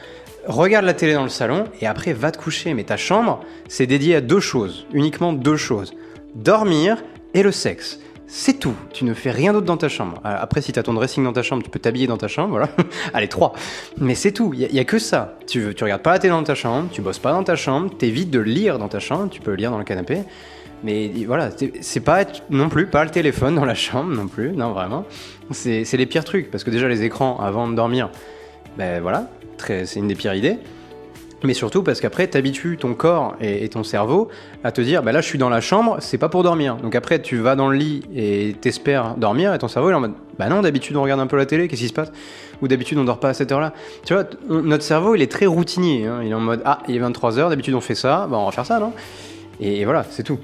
regarde 0.46 0.84
la 0.84 0.94
télé 0.94 1.14
dans 1.14 1.22
le 1.22 1.28
salon 1.28 1.64
et 1.80 1.86
après 1.86 2.12
va 2.12 2.30
te 2.30 2.38
coucher. 2.38 2.74
Mais 2.74 2.84
ta 2.84 2.96
chambre, 2.96 3.40
c'est 3.68 3.86
dédié 3.86 4.16
à 4.16 4.20
deux 4.20 4.40
choses, 4.40 4.86
uniquement 4.92 5.32
deux 5.32 5.56
choses. 5.56 5.94
Dormir 6.34 7.02
et 7.34 7.42
le 7.42 7.52
sexe. 7.52 8.00
C'est 8.26 8.54
tout. 8.54 8.74
Tu 8.92 9.04
ne 9.04 9.12
fais 9.14 9.30
rien 9.30 9.52
d'autre 9.52 9.66
dans 9.66 9.76
ta 9.76 9.88
chambre. 9.88 10.20
Euh, 10.24 10.34
après, 10.40 10.62
si 10.62 10.72
tu 10.72 10.78
as 10.78 10.82
ton 10.82 10.94
dressing 10.94 11.22
dans 11.22 11.32
ta 11.32 11.42
chambre, 11.42 11.62
tu 11.62 11.70
peux 11.70 11.78
t'habiller 11.78 12.06
dans 12.06 12.16
ta 12.16 12.26
chambre, 12.26 12.50
voilà. 12.50 12.68
Allez, 13.14 13.28
trois. 13.28 13.52
Mais 13.98 14.14
c'est 14.14 14.32
tout. 14.32 14.52
Il 14.54 14.66
n'y 14.72 14.80
a, 14.80 14.84
que 14.84 14.98
ça. 14.98 15.36
Tu, 15.46 15.74
tu 15.74 15.84
regardes 15.84 16.02
pas 16.02 16.12
la 16.12 16.18
télé 16.18 16.32
dans 16.32 16.42
ta 16.42 16.54
chambre, 16.54 16.88
tu 16.90 17.02
bosses 17.02 17.18
pas 17.18 17.32
dans 17.32 17.44
ta 17.44 17.54
chambre, 17.54 17.90
t'évites 17.96 18.30
de 18.30 18.40
lire 18.40 18.78
dans 18.78 18.88
ta 18.88 18.98
chambre, 18.98 19.28
tu 19.28 19.40
peux 19.40 19.52
lire 19.52 19.70
dans 19.70 19.78
le 19.78 19.84
canapé. 19.84 20.20
Mais 20.84 21.10
voilà, 21.26 21.48
c'est 21.80 22.00
pas 22.00 22.26
non 22.50 22.68
plus 22.68 22.86
pas 22.86 23.04
le 23.04 23.10
téléphone 23.10 23.54
dans 23.54 23.64
la 23.64 23.74
chambre 23.74 24.14
non 24.14 24.28
plus, 24.28 24.52
non 24.52 24.72
vraiment. 24.72 25.06
C'est 25.50 25.90
les 25.94 26.04
pires 26.04 26.24
trucs 26.24 26.50
parce 26.50 26.62
que 26.62 26.70
déjà 26.70 26.88
les 26.88 27.04
écrans 27.04 27.38
avant 27.40 27.66
de 27.66 27.74
dormir, 27.74 28.10
ben 28.76 29.00
voilà, 29.00 29.30
c'est 29.56 29.96
une 29.96 30.08
des 30.08 30.14
pires 30.14 30.34
idées. 30.34 30.58
Mais 31.42 31.54
surtout 31.54 31.82
parce 31.82 32.00
qu'après, 32.00 32.26
t'habitues 32.26 32.78
ton 32.78 32.94
corps 32.94 33.36
et, 33.40 33.68
ton 33.68 33.82
cerveau 33.82 34.28
à 34.62 34.72
te 34.72 34.80
dire, 34.80 35.02
bah 35.02 35.12
là, 35.12 35.20
je 35.20 35.26
suis 35.26 35.38
dans 35.38 35.50
la 35.50 35.60
chambre, 35.60 35.98
c'est 36.00 36.16
pas 36.16 36.30
pour 36.30 36.42
dormir. 36.42 36.76
Donc 36.76 36.94
après, 36.94 37.20
tu 37.20 37.36
vas 37.36 37.54
dans 37.54 37.68
le 37.68 37.76
lit 37.76 38.02
et 38.14 38.56
t'espères 38.58 39.14
dormir, 39.16 39.52
et 39.52 39.58
ton 39.58 39.68
cerveau 39.68 39.90
est 39.90 39.94
en 39.94 40.00
mode, 40.00 40.14
bah 40.38 40.48
non, 40.48 40.62
d'habitude 40.62 40.96
on 40.96 41.02
regarde 41.02 41.20
un 41.20 41.26
peu 41.26 41.36
la 41.36 41.44
télé, 41.44 41.68
qu'est-ce 41.68 41.82
qui 41.82 41.88
se 41.88 41.94
passe? 41.94 42.12
Ou 42.62 42.68
d'habitude 42.68 42.96
on 42.98 43.04
dort 43.04 43.20
pas 43.20 43.30
à 43.30 43.34
cette 43.34 43.52
heure-là. 43.52 43.74
Tu 44.06 44.14
vois, 44.14 44.24
notre 44.48 44.84
cerveau 44.84 45.14
il 45.14 45.22
est 45.22 45.30
très 45.30 45.46
routinier. 45.46 46.06
Hein. 46.06 46.20
Il 46.24 46.30
est 46.30 46.34
en 46.34 46.40
mode, 46.40 46.62
ah, 46.64 46.78
il 46.88 46.96
est 46.96 47.00
23h, 47.00 47.50
d'habitude 47.50 47.74
on 47.74 47.80
fait 47.82 47.94
ça, 47.94 48.26
bah 48.30 48.38
on 48.38 48.46
va 48.46 48.52
faire 48.52 48.66
ça, 48.66 48.78
non? 48.78 48.92
Et 49.60 49.84
voilà, 49.84 50.04
c'est 50.10 50.22
tout. 50.22 50.38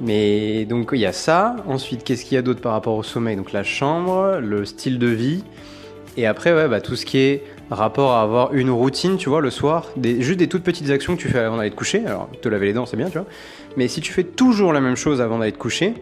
Mais 0.00 0.64
donc 0.64 0.90
il 0.92 1.00
y 1.00 1.06
a 1.06 1.12
ça. 1.12 1.56
Ensuite, 1.66 2.04
qu'est-ce 2.04 2.24
qu'il 2.24 2.36
y 2.36 2.38
a 2.38 2.42
d'autre 2.42 2.60
par 2.60 2.72
rapport 2.72 2.94
au 2.94 3.02
sommeil? 3.02 3.36
Donc 3.36 3.52
la 3.52 3.64
chambre, 3.64 4.38
le 4.40 4.64
style 4.64 4.98
de 4.98 5.08
vie. 5.08 5.44
Et 6.16 6.26
après, 6.26 6.52
ouais, 6.52 6.68
bah, 6.68 6.80
tout 6.80 6.96
ce 6.96 7.06
qui 7.06 7.18
est 7.18 7.44
rapport 7.70 8.12
à 8.12 8.22
avoir 8.22 8.54
une 8.54 8.70
routine, 8.70 9.16
tu 9.16 9.28
vois, 9.28 9.40
le 9.40 9.50
soir. 9.50 9.86
Juste 10.02 10.38
des 10.38 10.48
toutes 10.48 10.64
petites 10.64 10.90
actions 10.90 11.16
que 11.16 11.20
tu 11.20 11.28
fais 11.28 11.38
avant 11.38 11.58
d'aller 11.58 11.70
te 11.70 11.76
coucher. 11.76 12.02
Alors, 12.06 12.28
te 12.40 12.48
laver 12.48 12.66
les 12.66 12.72
dents, 12.72 12.86
c'est 12.86 12.96
bien, 12.96 13.06
tu 13.06 13.18
vois. 13.18 13.26
Mais 13.76 13.88
si 13.88 14.00
tu 14.00 14.12
fais 14.12 14.24
toujours 14.24 14.72
la 14.72 14.80
même 14.80 14.96
chose 14.96 15.20
avant 15.20 15.38
d'aller 15.38 15.52
te 15.52 15.58
coucher, 15.58 15.94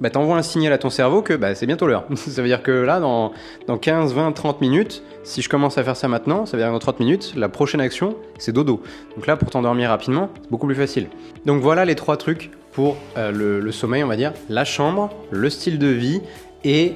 bah, 0.00 0.10
t'envoies 0.10 0.36
un 0.36 0.42
signal 0.42 0.72
à 0.72 0.78
ton 0.78 0.90
cerveau 0.90 1.22
que 1.22 1.34
bah, 1.34 1.54
c'est 1.54 1.66
bientôt 1.66 1.86
l'heure. 1.86 2.04
ça 2.14 2.42
veut 2.42 2.48
dire 2.48 2.62
que 2.62 2.70
là, 2.70 3.00
dans, 3.00 3.32
dans 3.66 3.78
15, 3.78 4.14
20, 4.14 4.32
30 4.32 4.60
minutes, 4.60 5.02
si 5.24 5.42
je 5.42 5.48
commence 5.48 5.76
à 5.78 5.82
faire 5.82 5.96
ça 5.96 6.08
maintenant, 6.08 6.46
ça 6.46 6.56
veut 6.56 6.62
dire 6.62 6.68
que 6.68 6.74
dans 6.74 6.78
30 6.78 7.00
minutes, 7.00 7.32
la 7.36 7.48
prochaine 7.48 7.80
action, 7.80 8.14
c'est 8.38 8.52
dodo. 8.52 8.82
Donc 9.16 9.26
là, 9.26 9.36
pour 9.36 9.50
t'endormir 9.50 9.88
rapidement, 9.88 10.30
c'est 10.42 10.50
beaucoup 10.50 10.66
plus 10.66 10.76
facile. 10.76 11.08
Donc 11.46 11.62
voilà 11.62 11.84
les 11.84 11.96
trois 11.96 12.16
trucs 12.16 12.50
pour 12.78 12.96
euh, 13.16 13.32
le, 13.60 13.72
sommeil, 13.72 14.04
on 14.04 14.06
va 14.06 14.14
dire. 14.14 14.32
La 14.48 14.64
chambre, 14.64 15.10
le 15.32 15.50
style 15.50 15.80
de 15.80 15.88
vie 15.88 16.20
et 16.62 16.94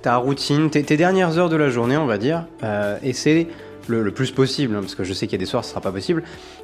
ta 0.00 0.18
routine, 0.18 0.70
tes, 0.70 0.84
dernières 0.96 1.36
heures 1.36 1.48
de 1.48 1.56
la 1.56 1.68
journée, 1.68 1.96
on 1.96 2.06
va 2.06 2.16
dire. 2.16 2.46
Euh, 2.62 2.96
et 3.02 3.12
c'est 3.12 3.48
le, 3.88 4.08
plus 4.12 4.30
possible, 4.30 4.76
hein, 4.76 4.82
parce 4.82 4.94
que 4.94 5.02
je 5.02 5.12
sais 5.12 5.26
qu'il 5.26 5.32
y 5.32 5.42
a 5.42 5.44
des 5.44 5.50
soirs, 5.50 5.64
ce 5.64 5.70
sera 5.70 5.80
pas 5.80 5.90
possible, 5.90 6.22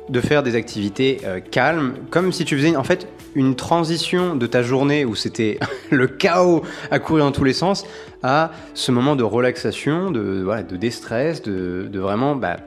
de 0.09 0.21
faire 0.21 0.45
des 0.45 0.55
activités 0.55 1.23
euh, 1.25 1.41
calmes, 1.41 1.95
comme 2.11 2.31
si 2.31 2.45
tu 2.45 2.57
faisais 2.57 2.77
en 2.77 2.85
fait 2.85 3.09
une 3.35 3.57
transition 3.57 4.37
de 4.37 4.47
ta 4.47 4.63
journée 4.63 5.05
où 5.05 5.17
c'était 5.17 5.59
le 5.91 6.07
chaos 6.07 6.63
à 6.93 7.01
courir 7.01 7.25
dans 7.25 7.33
tous 7.33 7.43
les 7.43 7.55
sens, 7.55 7.85
à 8.23 8.53
ce 8.75 8.93
moment 8.93 9.17
de 9.17 9.25
relaxation, 9.25 10.13
de, 10.13 10.47
de 10.69 10.77
déstress, 10.77 11.43
de, 11.43 11.89
de 11.91 11.99
vraiment 11.99 12.37
bah, 12.37 12.59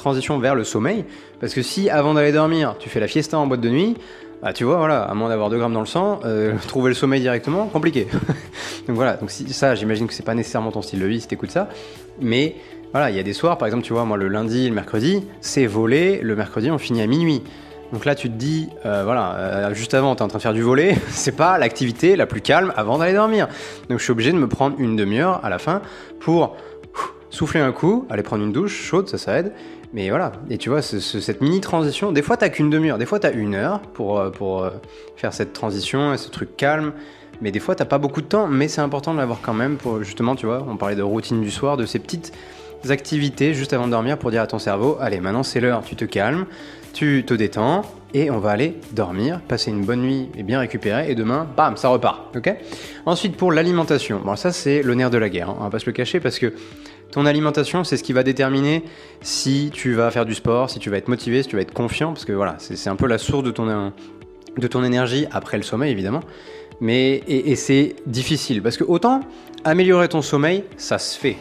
transition 0.00 0.38
vers 0.38 0.54
le 0.54 0.64
sommeil. 0.64 1.04
Parce 1.40 1.54
que 1.54 1.62
si 1.62 1.88
avant 1.90 2.14
d'aller 2.14 2.32
dormir, 2.32 2.76
tu 2.78 2.88
fais 2.88 3.00
la 3.00 3.08
fiesta 3.08 3.38
en 3.38 3.46
boîte 3.46 3.60
de 3.60 3.70
nuit, 3.70 3.96
bah, 4.42 4.52
tu 4.54 4.64
vois, 4.64 4.78
voilà, 4.78 5.02
à 5.02 5.14
moins 5.14 5.28
d'avoir 5.28 5.50
2 5.50 5.58
grammes 5.58 5.74
dans 5.74 5.80
le 5.80 5.86
sang, 5.86 6.20
euh, 6.24 6.54
trouver 6.68 6.88
le 6.90 6.94
sommeil 6.94 7.20
directement, 7.20 7.66
compliqué. 7.66 8.06
donc 8.88 8.96
voilà, 8.96 9.16
donc 9.16 9.30
ça, 9.30 9.74
j'imagine 9.74 10.06
que 10.06 10.14
c'est 10.14 10.24
pas 10.24 10.34
nécessairement 10.34 10.72
ton 10.72 10.82
style 10.82 11.00
de 11.00 11.06
vie 11.06 11.20
si 11.20 11.28
t'écoutes 11.28 11.50
ça, 11.50 11.68
mais 12.20 12.56
voilà, 12.92 13.10
il 13.10 13.16
y 13.16 13.20
a 13.20 13.22
des 13.22 13.34
soirs, 13.34 13.58
par 13.58 13.66
exemple, 13.66 13.84
tu 13.84 13.92
vois, 13.92 14.04
moi 14.04 14.16
le 14.16 14.28
lundi, 14.28 14.68
le 14.68 14.74
mercredi, 14.74 15.24
c'est 15.40 15.66
voler, 15.66 16.20
le 16.22 16.34
mercredi 16.34 16.70
on 16.70 16.78
finit 16.78 17.02
à 17.02 17.06
minuit. 17.06 17.42
Donc 17.92 18.04
là, 18.04 18.14
tu 18.14 18.30
te 18.30 18.34
dis, 18.34 18.68
euh, 18.86 19.02
voilà, 19.04 19.34
euh, 19.34 19.74
juste 19.74 19.94
avant, 19.94 20.14
tu 20.14 20.20
es 20.20 20.22
en 20.22 20.28
train 20.28 20.38
de 20.38 20.42
faire 20.42 20.54
du 20.54 20.62
volet, 20.62 20.96
c'est 21.08 21.36
pas 21.36 21.58
l'activité 21.58 22.16
la 22.16 22.26
plus 22.26 22.40
calme 22.40 22.72
avant 22.76 22.98
d'aller 22.98 23.14
dormir. 23.14 23.48
Donc 23.88 23.98
je 23.98 24.04
suis 24.04 24.12
obligé 24.12 24.32
de 24.32 24.38
me 24.38 24.48
prendre 24.48 24.76
une 24.78 24.96
demi-heure 24.96 25.44
à 25.44 25.50
la 25.50 25.58
fin 25.58 25.82
pour 26.18 26.56
souffler 27.30 27.60
un 27.60 27.72
coup, 27.72 28.06
aller 28.10 28.22
prendre 28.22 28.42
une 28.42 28.52
douche 28.52 28.74
chaude, 28.74 29.08
ça, 29.08 29.18
ça 29.18 29.38
aide. 29.38 29.52
Mais 29.92 30.08
voilà, 30.08 30.32
et 30.48 30.56
tu 30.56 30.68
vois, 30.68 30.82
cette 30.82 31.40
mini 31.40 31.60
transition, 31.60 32.12
des 32.12 32.22
fois 32.22 32.36
t'as 32.36 32.48
qu'une 32.48 32.70
demi-heure, 32.70 32.98
des 32.98 33.06
fois 33.06 33.18
t'as 33.18 33.32
une 33.32 33.56
heure 33.56 33.80
pour, 33.80 34.20
euh, 34.20 34.30
pour 34.30 34.70
faire 35.16 35.32
cette 35.32 35.52
transition 35.52 36.14
et 36.14 36.16
ce 36.16 36.30
truc 36.30 36.56
calme. 36.56 36.92
Mais 37.40 37.50
des 37.50 37.58
fois 37.58 37.74
t'as 37.74 37.86
pas 37.86 37.98
beaucoup 37.98 38.20
de 38.20 38.26
temps, 38.26 38.46
mais 38.46 38.68
c'est 38.68 38.82
important 38.82 39.12
de 39.14 39.18
l'avoir 39.18 39.40
quand 39.40 39.54
même 39.54 39.76
pour 39.76 40.02
justement, 40.02 40.36
tu 40.36 40.46
vois, 40.46 40.64
on 40.68 40.76
parlait 40.76 40.94
de 40.94 41.02
routine 41.02 41.40
du 41.40 41.50
soir, 41.50 41.76
de 41.76 41.86
ces 41.86 41.98
petites 41.98 42.32
activités 42.88 43.52
juste 43.52 43.72
avant 43.72 43.86
de 43.86 43.90
dormir 43.90 44.16
pour 44.16 44.30
dire 44.30 44.42
à 44.42 44.46
ton 44.46 44.58
cerveau, 44.58 44.96
allez, 45.00 45.20
maintenant 45.20 45.42
c'est 45.42 45.60
l'heure, 45.60 45.82
tu 45.84 45.96
te 45.96 46.04
calmes, 46.04 46.46
tu 46.92 47.24
te 47.26 47.34
détends 47.34 47.82
et 48.14 48.30
on 48.30 48.38
va 48.38 48.50
aller 48.50 48.76
dormir, 48.92 49.40
passer 49.46 49.70
une 49.70 49.84
bonne 49.84 50.00
nuit 50.00 50.28
et 50.36 50.42
bien 50.42 50.60
récupérer 50.60 51.10
et 51.10 51.14
demain, 51.14 51.46
bam, 51.56 51.76
ça 51.76 51.88
repart. 51.88 52.34
Ok? 52.36 52.54
Ensuite 53.06 53.36
pour 53.36 53.52
l'alimentation, 53.52 54.20
bon 54.24 54.36
ça 54.36 54.52
c'est 54.52 54.82
le 54.82 54.94
nerf 54.94 55.10
de 55.10 55.18
la 55.18 55.28
guerre, 55.28 55.50
hein, 55.50 55.56
on 55.60 55.64
va 55.64 55.70
pas 55.70 55.78
se 55.78 55.86
le 55.86 55.92
cacher 55.92 56.20
parce 56.20 56.38
que 56.38 56.52
ton 57.10 57.26
alimentation 57.26 57.84
c'est 57.84 57.96
ce 57.96 58.02
qui 58.02 58.12
va 58.12 58.22
déterminer 58.22 58.84
si 59.20 59.70
tu 59.72 59.94
vas 59.94 60.10
faire 60.10 60.26
du 60.26 60.34
sport, 60.34 60.70
si 60.70 60.78
tu 60.78 60.90
vas 60.90 60.96
être 60.96 61.08
motivé, 61.08 61.42
si 61.42 61.48
tu 61.48 61.56
vas 61.56 61.62
être 61.62 61.72
confiant, 61.72 62.12
parce 62.12 62.24
que 62.24 62.32
voilà, 62.32 62.56
c'est 62.58 62.90
un 62.90 62.96
peu 62.96 63.06
la 63.06 63.18
source 63.18 63.44
de 63.44 63.50
ton, 63.50 63.92
de 64.56 64.66
ton 64.66 64.84
énergie 64.84 65.26
après 65.30 65.56
le 65.56 65.62
sommeil 65.62 65.90
évidemment. 65.90 66.22
Mais 66.80 67.22
et 67.28 67.56
c'est 67.56 67.96
difficile 68.06 68.62
parce 68.62 68.78
que 68.78 68.84
autant 68.84 69.20
améliorer 69.64 70.08
ton 70.08 70.22
sommeil, 70.22 70.64
ça 70.76 70.98
se 70.98 71.18
fait. 71.18 71.36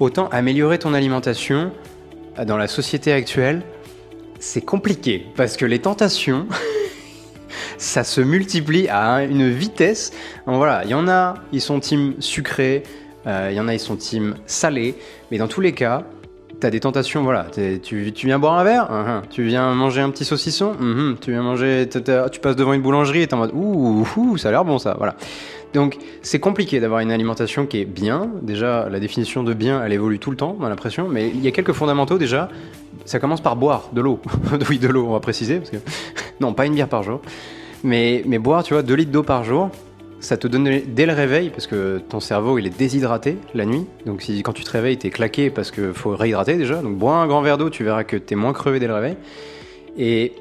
Autant 0.00 0.28
améliorer 0.28 0.78
ton 0.78 0.94
alimentation 0.94 1.72
dans 2.46 2.56
la 2.56 2.68
société 2.68 3.12
actuelle, 3.12 3.62
c'est 4.40 4.60
compliqué 4.60 5.26
parce 5.36 5.56
que 5.56 5.64
les 5.64 5.80
tentations, 5.80 6.46
ça 7.78 8.04
se 8.04 8.20
multiplie 8.20 8.88
à 8.88 9.22
une 9.24 9.50
vitesse. 9.50 10.12
voilà, 10.46 10.82
il 10.84 10.90
y 10.90 10.94
en 10.94 11.08
a, 11.08 11.34
ils 11.52 11.60
sont 11.60 11.80
team 11.80 12.14
sucré, 12.20 12.82
euh, 12.82 13.03
il 13.26 13.54
y 13.54 13.60
en 13.60 13.68
a, 13.68 13.74
ils 13.74 13.80
sont 13.80 13.96
team 13.96 14.34
salé, 14.46 14.94
mais 15.30 15.38
dans 15.38 15.48
tous 15.48 15.60
les 15.60 15.72
cas, 15.72 16.04
tu 16.60 16.66
as 16.66 16.70
des 16.70 16.80
tentations, 16.80 17.22
voilà, 17.22 17.46
tu, 17.82 18.12
viens 18.14 18.38
boire 18.38 18.54
un 18.54 18.64
verre, 18.64 18.88
uh-huh. 18.90 19.28
tu 19.30 19.44
viens 19.44 19.72
manger 19.74 20.00
un 20.00 20.10
petit 20.10 20.24
saucisson, 20.24 20.74
uh-huh. 20.80 21.18
tu 21.20 21.30
viens 21.32 21.42
manger, 21.42 21.88
tu 21.88 22.40
passes 22.40 22.56
devant 22.56 22.72
une 22.72 22.82
boulangerie 22.82 23.22
et 23.22 23.26
t'es 23.26 23.34
en 23.34 23.38
mode 23.38 23.52
ouh, 23.54 24.06
ouh, 24.16 24.36
ça 24.36 24.48
a 24.48 24.52
l'air 24.52 24.64
bon 24.64 24.78
ça, 24.78 24.94
voilà. 24.98 25.16
Donc 25.74 25.98
c'est 26.22 26.38
compliqué 26.38 26.78
d'avoir 26.78 27.00
une 27.00 27.10
alimentation 27.10 27.66
qui 27.66 27.80
est 27.80 27.84
bien. 27.84 28.30
Déjà, 28.42 28.88
la 28.88 29.00
définition 29.00 29.42
de 29.42 29.52
bien, 29.52 29.84
elle 29.84 29.92
évolue 29.92 30.20
tout 30.20 30.30
le 30.30 30.36
temps, 30.36 30.56
on 30.60 30.64
a 30.64 30.68
l'impression. 30.68 31.08
Mais 31.08 31.28
il 31.28 31.40
y 31.44 31.48
a 31.48 31.50
quelques 31.50 31.72
fondamentaux 31.72 32.16
déjà. 32.16 32.48
Ça 33.04 33.18
commence 33.18 33.40
par 33.40 33.56
boire 33.56 33.90
de 33.92 34.00
l'eau. 34.00 34.20
oui, 34.70 34.78
de 34.78 34.86
l'eau, 34.86 35.06
on 35.08 35.12
va 35.12 35.20
préciser. 35.20 35.58
Parce 35.58 35.70
que... 35.70 35.76
non, 36.40 36.54
pas 36.54 36.66
une 36.66 36.74
bière 36.74 36.88
par 36.88 37.02
jour. 37.02 37.20
Mais, 37.82 38.22
mais 38.24 38.38
boire, 38.38 38.62
tu 38.62 38.72
vois, 38.72 38.84
2 38.84 38.94
litres 38.94 39.10
d'eau 39.10 39.24
par 39.24 39.42
jour, 39.42 39.70
ça 40.24 40.36
te 40.36 40.46
donne 40.46 40.80
dès 40.86 41.06
le 41.06 41.12
réveil, 41.12 41.50
parce 41.50 41.66
que 41.66 41.98
ton 42.08 42.18
cerveau, 42.18 42.58
il 42.58 42.66
est 42.66 42.76
déshydraté 42.76 43.36
la 43.54 43.66
nuit. 43.66 43.86
Donc 44.06 44.22
si 44.22 44.42
quand 44.42 44.52
tu 44.52 44.64
te 44.64 44.70
réveilles, 44.70 44.96
t'es 44.96 45.10
claqué 45.10 45.50
parce 45.50 45.70
qu'il 45.70 45.92
faut 45.92 46.16
réhydrater 46.16 46.56
déjà. 46.56 46.76
Donc 46.76 46.96
bois 46.96 47.16
un 47.16 47.26
grand 47.26 47.42
verre 47.42 47.58
d'eau, 47.58 47.70
tu 47.70 47.84
verras 47.84 48.04
que 48.04 48.16
t'es 48.16 48.34
moins 48.34 48.52
crevé 48.52 48.80
dès 48.80 48.86
le 48.86 48.94
réveil. 48.94 49.16
Et 49.98 50.32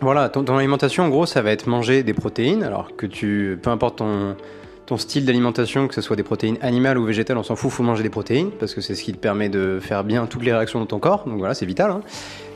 voilà, 0.00 0.28
ton, 0.28 0.44
alimentation, 0.56 1.04
en 1.04 1.08
gros, 1.08 1.26
ça 1.26 1.42
va 1.42 1.50
être 1.50 1.66
manger 1.66 2.02
des 2.02 2.14
protéines. 2.14 2.62
Alors 2.62 2.94
que 2.96 3.06
tu, 3.06 3.58
peu 3.60 3.70
importe 3.70 3.98
ton, 3.98 4.96
style 4.96 5.24
d'alimentation, 5.24 5.88
que 5.88 5.94
ce 5.94 6.00
soit 6.00 6.14
des 6.14 6.22
protéines 6.22 6.58
animales 6.60 6.96
ou 6.96 7.04
végétales, 7.04 7.38
on 7.38 7.42
s'en 7.42 7.56
fout, 7.56 7.72
faut 7.72 7.82
manger 7.82 8.04
des 8.04 8.10
protéines, 8.10 8.50
parce 8.52 8.74
que 8.74 8.80
c'est 8.80 8.94
ce 8.94 9.02
qui 9.02 9.12
te 9.12 9.18
permet 9.18 9.48
de 9.48 9.80
faire 9.80 10.04
bien 10.04 10.26
toutes 10.26 10.44
les 10.44 10.52
réactions 10.52 10.80
de 10.80 10.86
ton 10.86 11.00
corps, 11.00 11.24
donc 11.26 11.38
voilà, 11.38 11.54
c'est 11.54 11.66
vital. 11.66 11.90
Hein. 11.90 12.02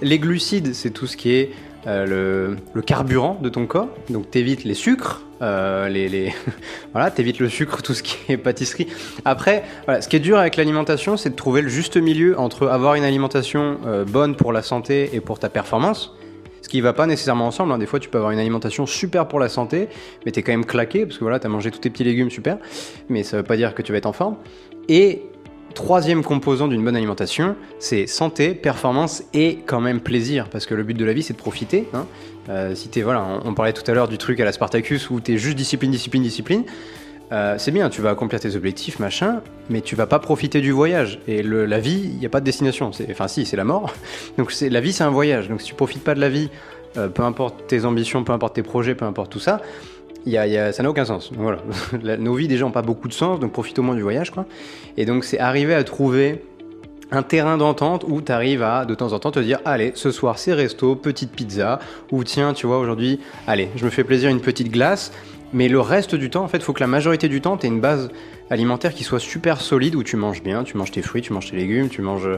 Les 0.01 0.21
glucides, 0.21 0.73
c'est 0.75 0.91
tout 0.91 1.09
ce 1.09 1.17
qui 1.17 1.33
est 1.33 1.51
euh, 1.89 2.55
le, 2.73 2.83
carburant 2.83 3.37
de 3.43 3.49
ton 3.49 3.67
corps, 3.67 3.89
donc 4.11 4.31
t'évites 4.31 4.63
les 4.63 4.75
sucres, 4.75 5.23
euh, 5.43 5.89
les, 5.89 6.09
les 6.09 6.35
voilà, 6.93 7.11
t'évites 7.11 7.39
le 7.39 7.49
sucre, 7.49 7.83
tout 7.83 7.95
ce 7.95 8.03
qui 8.03 8.17
est 8.29 8.37
pâtisserie. 8.37 8.89
Après, 9.25 9.65
voilà, 9.87 10.03
ce 10.03 10.09
qui 10.09 10.17
est 10.17 10.21
dur 10.21 10.39
avec 10.39 10.57
l'alimentation, 10.57 11.17
c'est 11.17 11.31
de 11.31 11.37
trouver 11.37 11.63
le 11.63 11.69
juste 11.69 11.97
milieu 11.97 12.39
entre 12.39 12.69
avoir 12.69 12.95
une 12.95 13.05
alimentation 13.05 13.79
euh, 13.87 14.05
bonne 14.05 14.37
pour 14.37 14.53
la 14.53 14.63
santé 14.63 15.11
et 15.13 15.21
pour 15.21 15.39
ta 15.39 15.49
performance, 15.49 16.15
ce 16.63 16.69
qui 16.69 16.81
va 16.81 16.93
pas 16.93 17.07
nécessairement 17.07 17.47
ensemble. 17.47 17.73
Hein. 17.73 17.79
Des 17.79 17.87
fois, 17.87 18.01
tu 18.01 18.09
peux 18.09 18.19
avoir 18.19 18.33
une 18.33 18.39
alimentation 18.39 18.87
super 18.87 19.29
pour 19.29 19.41
la 19.41 19.49
santé, 19.49 19.89
mais 20.25 20.33
tu 20.33 20.41
es 20.41 20.43
quand 20.43 20.53
même 20.53 20.67
claqué 20.67 21.07
parce 21.07 21.19
que 21.19 21.25
voilà, 21.25 21.39
tu 21.39 21.47
as 21.47 21.51
mangé 21.51 21.71
tous 21.71 21.81
tes 21.81 21.91
petits 21.91 22.05
légumes 22.05 22.31
super, 22.31 22.59
mais 23.09 23.23
ça 23.23 23.39
veut 23.39 23.43
pas 23.43 23.57
dire 23.57 23.75
que 23.75 23.83
tu 23.83 23.93
vas 23.93 23.99
être 23.99 24.07
en 24.07 24.13
forme. 24.13 24.37
Et 24.89 25.23
troisième 25.75 26.23
composant 26.23 26.69
d'une 26.69 26.85
bonne 26.85 26.97
alimentation, 26.97 27.57
c'est 27.79 28.07
santé, 28.07 28.55
performance 28.55 29.23
et 29.35 29.59
quand 29.67 29.81
même 29.81 30.01
plaisir, 30.01 30.49
parce 30.49 30.67
que 30.67 30.75
le 30.75 30.83
but 30.83 30.95
de 30.97 31.05
la 31.05 31.13
vie, 31.13 31.23
c'est 31.23 31.33
de 31.33 31.39
profiter. 31.39 31.89
Hein. 31.95 32.07
Euh, 32.49 32.75
si 32.75 32.89
t'es, 32.89 33.03
voilà, 33.03 33.41
on, 33.45 33.55
parlait 33.55 33.73
tout 33.73 33.89
à 33.91 33.95
l'heure 33.95 34.09
du 34.09 34.19
truc 34.19 34.41
à 34.41 34.45
la 34.45 34.53
Spartacus 34.53 35.11
où 35.11 35.21
tu 35.21 35.35
es 35.35 35.39
juste 35.39 35.57
discipline, 35.57 35.91
discipline, 35.91 36.23
discipline. 36.23 36.65
Euh, 37.33 37.55
c'est 37.59 37.71
bien, 37.71 37.89
tu 37.91 38.01
vas 38.01 38.11
accomplir 38.11 38.41
tes 38.41 38.57
objectifs, 38.57 38.99
machin, 38.99 39.41
mais 39.69 39.83
tu 39.83 39.95
vas 39.95 40.07
pas 40.07 40.19
profiter 40.19 40.61
du 40.61 40.73
voyage. 40.73 41.21
Et 41.29 41.43
la 41.43 41.79
vie, 41.79 42.01
il 42.05 42.19
n'y 42.19 42.27
a 42.27 42.29
pas 42.29 42.41
de 42.41 42.45
destination. 42.45 42.91
Enfin, 43.11 43.29
si, 43.29 43.47
c'est 43.47 43.57
la 43.57 43.65
mort. 43.65 43.95
Donc, 44.39 44.53
la 44.61 44.81
vie, 44.81 44.93
c'est 44.93 45.05
un 45.05 45.11
voyage. 45.11 45.49
Donc, 45.49 45.61
si 45.61 45.69
tu 45.69 45.75
profites 45.75 46.03
pas 46.03 46.15
de 46.15 46.21
la 46.21 46.29
vie, 46.29 46.51
euh, 46.97 47.09
peu 47.09 47.23
importe 47.23 47.69
tes 47.69 47.85
ambitions, 47.85 48.25
peu 48.25 48.33
importe 48.33 48.57
tes 48.57 48.65
projets, 48.65 48.97
peu 48.97 49.05
importe 49.05 49.31
tout 49.31 49.39
ça, 49.39 49.61
y 50.27 50.37
a, 50.37 50.73
ça 50.73 50.83
n'a 50.83 50.91
aucun 50.91 51.05
sens. 51.05 51.31
voilà. 51.37 51.59
Nos 52.19 52.35
vies, 52.35 52.49
déjà, 52.49 52.65
n'ont 52.65 52.71
pas 52.71 52.83
beaucoup 52.83 53.09
de 53.09 53.13
sens, 53.13 53.41
donc 53.41 53.53
profite 53.53 53.79
au 53.79 53.83
moins 53.83 53.95
du 53.95 54.03
voyage, 54.03 54.31
quoi. 54.31 54.47
Et 54.97 55.05
donc, 55.05 55.25
c'est 55.25 55.39
arriver 55.39 55.75
à 55.75 55.85
trouver 55.85 56.45
un 57.13 57.23
terrain 57.23 57.57
d'entente 57.57 58.05
où 58.07 58.21
tu 58.23 58.31
arrives 58.31 58.63
à 58.63 58.85
de 58.85 58.95
temps 58.95 59.13
en 59.13 59.19
temps 59.19 59.33
te 59.33 59.41
dire 59.41 59.59
allez 59.65 59.91
ce 59.97 60.13
soir 60.13 60.39
c'est 60.39 60.53
resto, 60.53 60.95
petite 60.95 61.33
pizza 61.33 61.81
ou 62.13 62.23
tiens 62.23 62.53
tu 62.53 62.69
vois 62.69 62.79
aujourd'hui 62.79 63.19
allez 63.49 63.69
je 63.75 63.85
me 63.85 63.91
fais 63.91 64.05
plaisir 64.05 64.31
une 64.31 64.41
petite 64.41 64.71
glace 64.71 65.11
mais 65.53 65.69
le 65.69 65.81
reste 65.81 66.15
du 66.15 66.31
temps, 66.31 66.45
en 66.45 66.49
fait, 66.49 66.59
il 66.59 66.63
faut 66.63 66.73
que 66.73 66.81
la 66.81 66.87
majorité 66.87 67.29
du 67.29 67.41
temps, 67.41 67.57
tu 67.57 67.67
une 67.67 67.81
base 67.81 68.11
alimentaire 68.51 68.95
qui 68.95 69.05
soit 69.05 69.19
super 69.19 69.61
solide, 69.61 69.97
où 69.97 70.03
tu 70.03 70.17
manges 70.17 70.43
bien, 70.43 70.63
tu 70.63 70.77
manges 70.77 70.93
tes 70.93 71.03
fruits, 71.03 71.23
tu 71.23 71.33
manges 71.33 71.51
tes 71.51 71.57
légumes, 71.57 71.89
tu 71.89 72.03
manges 72.03 72.29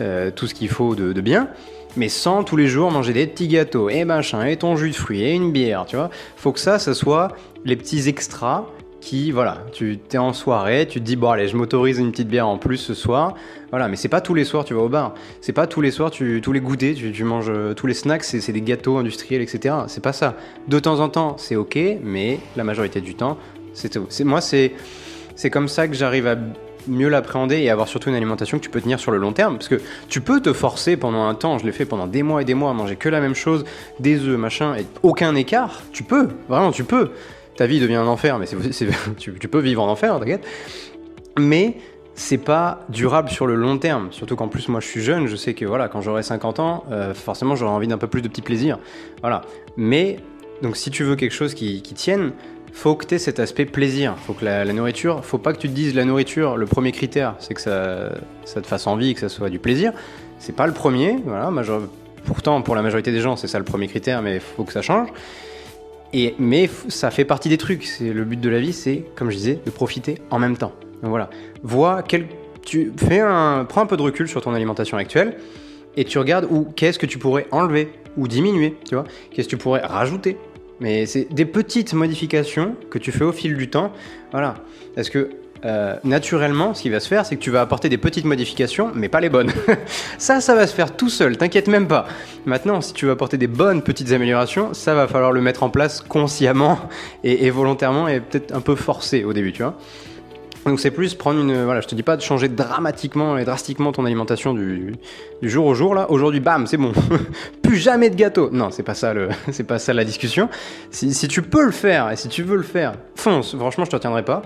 euh, 0.00 0.30
tout 0.30 0.46
ce 0.46 0.54
qu'il 0.54 0.68
faut 0.68 0.94
de, 0.94 1.20
bien, 1.20 1.48
mais 1.96 2.08
sans 2.08 2.44
tous 2.44 2.56
les 2.56 2.68
jours 2.68 2.90
manger 2.90 3.12
des 3.12 3.26
petits 3.26 3.48
gâteaux, 3.48 3.88
et 3.88 4.04
machin, 4.04 4.44
et 4.46 4.56
ton 4.56 4.76
jus 4.76 4.90
de 4.90 4.94
fruits, 4.94 5.22
et 5.22 5.32
une 5.32 5.52
bière, 5.52 5.86
tu 5.86 5.96
vois. 5.96 6.10
faut 6.36 6.52
que 6.52 6.60
ça, 6.60 6.78
ça 6.78 6.94
soit 6.94 7.28
les 7.64 7.76
petits 7.76 8.08
extras 8.08 8.66
qui, 9.00 9.30
voilà, 9.30 9.64
tu 9.72 9.98
es 10.12 10.18
en 10.18 10.32
soirée, 10.32 10.86
tu 10.88 11.00
te 11.00 11.04
dis, 11.04 11.16
bon 11.16 11.30
allez, 11.30 11.48
je 11.48 11.56
m'autorise 11.56 11.98
une 11.98 12.10
petite 12.10 12.28
bière 12.28 12.48
en 12.48 12.58
plus 12.58 12.78
ce 12.78 12.94
soir, 12.94 13.34
voilà, 13.70 13.88
mais 13.88 13.96
c'est 13.96 14.08
pas 14.08 14.20
tous 14.20 14.34
les 14.34 14.44
soirs 14.44 14.64
tu 14.64 14.74
vas 14.74 14.80
au 14.80 14.88
bar, 14.88 15.14
c'est 15.40 15.52
pas 15.52 15.66
tous 15.66 15.80
les 15.80 15.90
soirs, 15.90 16.10
tu, 16.10 16.40
tous 16.42 16.52
les 16.52 16.60
goûters, 16.60 16.94
tu, 16.94 17.24
manges 17.24 17.46
euh, 17.48 17.74
tous 17.74 17.86
les 17.86 17.94
snacks, 17.94 18.24
c'est 18.24 18.52
des 18.52 18.60
gâteaux 18.60 18.98
industriels, 18.98 19.40
etc. 19.42 19.74
C'est 19.86 20.02
pas 20.02 20.12
ça. 20.12 20.36
De 20.66 20.78
temps 20.78 21.00
en 21.00 21.08
temps, 21.08 21.36
c'est 21.38 21.56
ok, 21.56 21.78
mais 22.02 22.40
la 22.56 22.64
majorité 22.64 23.00
du 23.00 23.14
temps, 23.14 23.38
c'est 23.72 24.24
moi 24.24 24.40
c'est 24.40 24.72
comme 25.50 25.68
ça 25.68 25.86
que 25.86 25.94
j'arrive 25.94 26.26
à 26.26 26.36
mieux 26.88 27.08
l'appréhender 27.08 27.58
et 27.58 27.70
avoir 27.70 27.88
surtout 27.88 28.08
une 28.08 28.14
alimentation 28.14 28.58
que 28.58 28.64
tu 28.64 28.70
peux 28.70 28.80
tenir 28.80 28.98
sur 28.98 29.10
le 29.10 29.18
long 29.18 29.32
terme. 29.32 29.56
Parce 29.56 29.68
que 29.68 29.80
tu 30.08 30.20
peux 30.20 30.40
te 30.40 30.52
forcer 30.52 30.96
pendant 30.96 31.26
un 31.26 31.34
temps, 31.34 31.58
je 31.58 31.66
l'ai 31.66 31.72
fait 31.72 31.84
pendant 31.84 32.06
des 32.06 32.22
mois 32.22 32.42
et 32.42 32.44
des 32.44 32.54
mois 32.54 32.70
à 32.70 32.74
manger 32.74 32.96
que 32.96 33.08
la 33.08 33.20
même 33.20 33.34
chose, 33.34 33.64
des 34.00 34.20
œufs, 34.26 34.38
machin, 34.38 34.74
et 34.76 34.86
aucun 35.02 35.34
écart. 35.34 35.82
Tu 35.92 36.02
peux, 36.02 36.28
vraiment, 36.48 36.72
tu 36.72 36.84
peux 36.84 37.10
ta 37.58 37.66
vie 37.66 37.80
devient 37.80 37.96
un 37.96 38.06
enfer, 38.06 38.38
mais 38.38 38.46
tu, 39.18 39.30
peux 39.30 39.58
vivre 39.58 39.82
en 39.82 39.88
enfer, 39.88 40.18
t'inquiète. 40.20 40.46
Mais 41.36 41.76
c'est 42.14 42.38
pas 42.38 42.86
durable 42.88 43.30
sur 43.30 43.48
le 43.48 43.56
long 43.56 43.78
terme. 43.78 44.12
Surtout 44.12 44.36
qu'en 44.36 44.46
plus, 44.46 44.68
moi, 44.68 44.78
je 44.80 44.86
suis 44.86 45.02
jeune, 45.02 45.26
je 45.26 45.34
sais 45.34 45.54
que 45.54 45.64
voilà, 45.64 45.88
quand 45.88 46.00
j'aurai 46.00 46.22
50 46.22 46.60
ans, 46.60 46.84
euh, 46.92 47.14
forcément, 47.14 47.56
j'aurai 47.56 47.72
envie 47.72 47.88
d'un 47.88 47.98
peu 47.98 48.06
plus 48.06 48.22
de 48.22 48.28
petits 48.28 48.42
plaisirs. 48.42 48.78
Voilà. 49.22 49.42
Mais, 49.76 50.18
donc, 50.62 50.76
si 50.76 50.92
tu 50.92 51.02
veux 51.02 51.16
quelque 51.16 51.34
chose 51.34 51.54
qui 51.54 51.82
tienne, 51.82 52.32
faut 52.78 52.94
que 52.94 53.06
tu 53.06 53.16
aies 53.16 53.18
cet 53.18 53.40
aspect 53.40 53.64
plaisir. 53.64 54.14
Faut 54.24 54.34
que 54.34 54.44
la, 54.44 54.64
nourriture, 54.72 55.24
faut 55.24 55.38
pas 55.38 55.52
que 55.52 55.58
tu 55.58 55.68
te 55.68 55.74
dises 55.74 55.96
la 55.96 56.04
nourriture, 56.04 56.56
le 56.56 56.64
premier 56.64 56.92
critère, 56.92 57.34
c'est 57.40 57.52
que 57.52 57.60
ça, 57.60 58.10
ça, 58.44 58.60
te 58.60 58.68
fasse 58.68 58.86
envie, 58.86 59.14
que 59.14 59.20
ça 59.20 59.28
soit 59.28 59.50
du 59.50 59.58
plaisir. 59.58 59.92
C'est 60.38 60.54
pas 60.54 60.68
le 60.68 60.72
premier, 60.72 61.16
voilà. 61.26 61.50
pourtant, 62.24 62.62
pour 62.62 62.76
la 62.76 62.82
majorité 62.82 63.10
des 63.10 63.20
gens, 63.20 63.34
c'est 63.34 63.48
ça 63.48 63.58
le 63.58 63.64
premier 63.64 63.88
critère, 63.88 64.22
mais 64.22 64.38
faut 64.38 64.62
que 64.62 64.72
ça 64.72 64.80
change. 64.80 65.08
Et, 66.12 66.36
mais 66.38 66.70
ça 66.86 67.10
fait 67.10 67.24
partie 67.24 67.48
des 67.48 67.58
trucs. 67.58 67.82
C'est 67.82 68.12
le 68.12 68.24
but 68.24 68.40
de 68.40 68.48
la 68.48 68.60
vie, 68.60 68.72
c'est 68.72 69.04
comme 69.16 69.30
je 69.30 69.36
disais, 69.36 69.58
de 69.66 69.70
profiter 69.70 70.22
en 70.30 70.38
même 70.38 70.56
temps. 70.56 70.72
Donc 71.02 71.10
voilà, 71.10 71.30
vois 71.64 72.04
quel, 72.04 72.26
tu 72.64 72.92
fais 72.96 73.18
un, 73.18 73.66
prends 73.68 73.80
un 73.80 73.86
peu 73.86 73.96
de 73.96 74.02
recul 74.02 74.28
sur 74.28 74.40
ton 74.40 74.54
alimentation 74.54 74.96
actuelle 74.96 75.36
et 75.96 76.04
tu 76.04 76.16
regardes 76.20 76.46
où 76.48 76.64
qu'est-ce 76.76 77.00
que 77.00 77.06
tu 77.06 77.18
pourrais 77.18 77.48
enlever 77.50 77.90
ou 78.16 78.28
diminuer, 78.28 78.76
tu 78.88 78.94
vois, 78.94 79.04
qu'est-ce 79.32 79.48
que 79.48 79.56
tu 79.56 79.56
pourrais 79.56 79.80
rajouter. 79.80 80.36
Mais 80.80 81.06
c'est 81.06 81.32
des 81.32 81.44
petites 81.44 81.92
modifications 81.92 82.76
que 82.90 82.98
tu 82.98 83.12
fais 83.12 83.24
au 83.24 83.32
fil 83.32 83.56
du 83.56 83.68
temps, 83.68 83.92
voilà. 84.30 84.54
Parce 84.94 85.10
que 85.10 85.30
euh, 85.64 85.96
naturellement, 86.04 86.72
ce 86.74 86.82
qui 86.82 86.90
va 86.90 87.00
se 87.00 87.08
faire, 87.08 87.26
c'est 87.26 87.36
que 87.36 87.40
tu 87.40 87.50
vas 87.50 87.60
apporter 87.60 87.88
des 87.88 87.98
petites 87.98 88.24
modifications, 88.24 88.92
mais 88.94 89.08
pas 89.08 89.20
les 89.20 89.28
bonnes. 89.28 89.50
ça, 90.18 90.40
ça 90.40 90.54
va 90.54 90.66
se 90.66 90.74
faire 90.74 90.96
tout 90.96 91.08
seul, 91.08 91.36
t'inquiète 91.36 91.68
même 91.68 91.88
pas. 91.88 92.06
Maintenant, 92.46 92.80
si 92.80 92.92
tu 92.92 93.06
veux 93.06 93.12
apporter 93.12 93.38
des 93.38 93.48
bonnes 93.48 93.82
petites 93.82 94.12
améliorations, 94.12 94.72
ça 94.72 94.94
va 94.94 95.08
falloir 95.08 95.32
le 95.32 95.40
mettre 95.40 95.62
en 95.62 95.70
place 95.70 96.00
consciemment 96.00 96.78
et, 97.24 97.46
et 97.46 97.50
volontairement 97.50 98.06
et 98.08 98.20
peut-être 98.20 98.54
un 98.54 98.60
peu 98.60 98.76
forcé 98.76 99.24
au 99.24 99.32
début, 99.32 99.52
tu 99.52 99.62
vois. 99.62 99.74
Donc 100.68 100.80
c'est 100.80 100.90
plus 100.90 101.14
prendre 101.14 101.40
une... 101.40 101.64
Voilà, 101.64 101.80
je 101.80 101.86
te 101.86 101.94
dis 101.94 102.02
pas 102.02 102.18
de 102.18 102.20
changer 102.20 102.48
dramatiquement 102.48 103.38
et 103.38 103.46
drastiquement 103.46 103.90
ton 103.90 104.04
alimentation 104.04 104.52
du, 104.52 104.92
jour 105.40 105.64
au 105.64 105.72
jour, 105.72 105.94
là. 105.94 106.10
Aujourd'hui, 106.10 106.40
bam, 106.40 106.66
c'est 106.66 106.76
bon. 106.76 106.92
Plus 107.62 107.78
jamais 107.78 108.10
de 108.10 108.14
gâteau. 108.14 108.50
Non, 108.52 108.70
c'est 108.70 108.82
pas 108.82 108.92
ça 108.92 109.14
le, 109.14 109.30
c'est 109.50 109.64
pas 109.64 109.78
ça 109.78 109.94
la 109.94 110.04
discussion. 110.04 110.50
Si, 110.90 111.26
tu 111.26 111.40
peux 111.40 111.64
le 111.64 111.70
faire 111.70 112.10
et 112.10 112.16
si 112.16 112.28
tu 112.28 112.42
veux 112.42 112.56
le 112.56 112.62
faire, 112.62 112.92
fonce. 113.14 113.56
Franchement, 113.56 113.86
je 113.86 113.90
te 113.90 113.96
retiendrai 113.96 114.26
pas. 114.26 114.42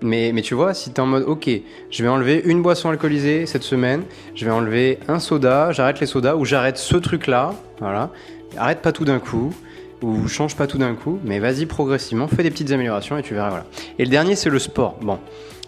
Mais, 0.00 0.32
mais 0.32 0.40
tu 0.40 0.54
vois, 0.54 0.72
si 0.72 0.90
t'es 0.90 1.00
en 1.00 1.06
mode, 1.06 1.24
ok, 1.26 1.50
je 1.90 2.02
vais 2.02 2.08
enlever 2.08 2.40
une 2.46 2.62
boisson 2.62 2.88
alcoolisée 2.88 3.44
cette 3.44 3.62
semaine, 3.62 4.02
je 4.34 4.46
vais 4.46 4.50
enlever 4.50 4.98
un 5.08 5.18
soda, 5.18 5.72
j'arrête 5.72 6.00
les 6.00 6.06
sodas 6.06 6.36
ou 6.36 6.46
j'arrête 6.46 6.78
ce 6.78 6.96
truc-là, 6.96 7.54
voilà. 7.80 8.10
Arrête 8.56 8.80
pas 8.80 8.92
tout 8.92 9.04
d'un 9.04 9.18
coup 9.18 9.54
ou 10.02 10.28
change 10.28 10.56
pas 10.56 10.66
tout 10.66 10.78
d'un 10.78 10.94
coup, 10.94 11.18
mais 11.24 11.38
vas-y 11.38 11.64
progressivement, 11.66 12.28
fais 12.28 12.42
des 12.42 12.50
petites 12.50 12.70
améliorations 12.70 13.16
et 13.16 13.22
tu 13.22 13.34
verras, 13.34 13.48
voilà. 13.48 13.66
Et 13.98 14.04
le 14.04 14.10
dernier, 14.10 14.36
c'est 14.36 14.50
le 14.50 14.58
sport. 14.58 14.96
Bon, 15.00 15.18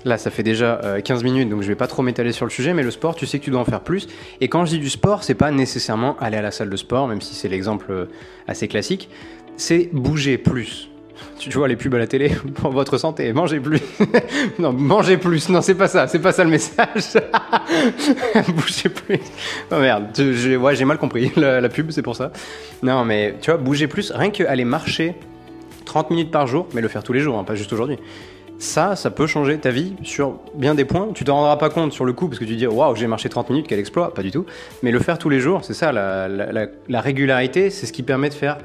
Là, 0.04 0.16
ça 0.16 0.30
fait 0.30 0.42
déjà 0.42 0.80
15 1.04 1.20
euh, 1.20 1.24
minutes, 1.24 1.48
donc 1.48 1.62
je 1.62 1.68
vais 1.68 1.74
pas 1.74 1.86
trop 1.86 2.02
m'étaler 2.02 2.32
sur 2.32 2.46
le 2.46 2.50
sujet, 2.50 2.72
mais 2.72 2.82
le 2.82 2.90
sport, 2.90 3.16
tu 3.16 3.26
sais 3.26 3.38
que 3.38 3.44
tu 3.44 3.50
dois 3.50 3.60
en 3.60 3.64
faire 3.64 3.80
plus. 3.80 4.06
Et 4.40 4.48
quand 4.48 4.64
je 4.64 4.70
dis 4.70 4.78
du 4.78 4.90
sport, 4.90 5.24
c'est 5.24 5.34
pas 5.34 5.50
nécessairement 5.50 6.16
aller 6.18 6.36
à 6.36 6.42
la 6.42 6.50
salle 6.50 6.70
de 6.70 6.76
sport, 6.76 7.08
même 7.08 7.20
si 7.20 7.34
c'est 7.34 7.48
l'exemple 7.48 7.86
euh, 7.90 8.04
assez 8.46 8.68
classique, 8.68 9.08
c'est 9.56 9.90
bouger 9.92 10.38
plus. 10.38 10.90
Tu 11.38 11.50
vois 11.50 11.66
les 11.66 11.76
pubs 11.76 11.94
à 11.94 11.98
la 11.98 12.06
télé 12.06 12.30
pour 12.54 12.70
votre 12.70 12.96
santé, 12.96 13.32
mangez 13.32 13.58
plus. 13.58 13.80
non, 14.58 14.72
mangez 14.72 15.16
plus. 15.16 15.48
Non, 15.48 15.62
c'est 15.62 15.74
pas 15.74 15.88
ça, 15.88 16.06
c'est 16.06 16.20
pas 16.20 16.32
ça 16.32 16.44
le 16.44 16.50
message. 16.50 17.16
bougez 18.54 18.88
plus. 18.88 19.18
Oh 19.72 19.78
merde, 19.78 20.06
j'ai 20.16 20.84
mal 20.84 20.98
compris 20.98 21.32
la, 21.36 21.68
pub, 21.68 21.90
c'est 21.90 22.02
pour 22.02 22.14
ça. 22.14 22.32
Non, 22.82 23.04
mais 23.04 23.34
tu 23.40 23.50
vois, 23.50 23.58
bouger 23.58 23.88
plus, 23.88 24.12
rien 24.12 24.30
qu'aller 24.30 24.64
marcher 24.64 25.14
30 25.86 26.10
minutes 26.10 26.30
par 26.30 26.46
jour, 26.46 26.68
mais 26.72 26.80
le 26.80 26.88
faire 26.88 27.02
tous 27.02 27.12
les 27.12 27.20
jours, 27.20 27.36
hein, 27.38 27.44
pas 27.44 27.56
juste 27.56 27.72
aujourd'hui 27.72 27.98
ça, 28.58 28.96
ça 28.96 29.10
peut 29.10 29.26
changer 29.26 29.58
ta 29.58 29.70
vie 29.70 29.94
sur 30.02 30.40
bien 30.54 30.74
des 30.74 30.84
points. 30.84 31.08
Tu 31.14 31.24
t'en 31.24 31.36
rendras 31.36 31.56
pas 31.56 31.70
compte 31.70 31.92
sur 31.92 32.04
le 32.04 32.12
coup 32.12 32.28
parce 32.28 32.40
que 32.40 32.44
tu 32.44 32.56
dis 32.56 32.66
waouh, 32.66 32.96
j'ai 32.96 33.06
marché 33.06 33.28
30 33.28 33.50
minutes, 33.50 33.66
quel 33.68 33.78
exploit 33.78 34.12
Pas 34.12 34.22
du 34.22 34.30
tout. 34.30 34.46
Mais 34.82 34.90
le 34.90 34.98
faire 34.98 35.18
tous 35.18 35.28
les 35.28 35.40
jours, 35.40 35.64
c'est 35.64 35.74
ça, 35.74 35.92
la, 35.92 37.00
régularité, 37.00 37.70
c'est 37.70 37.86
ce 37.86 37.92
qui 37.92 38.02
permet 38.02 38.28
de 38.28 38.34
faire 38.34 38.58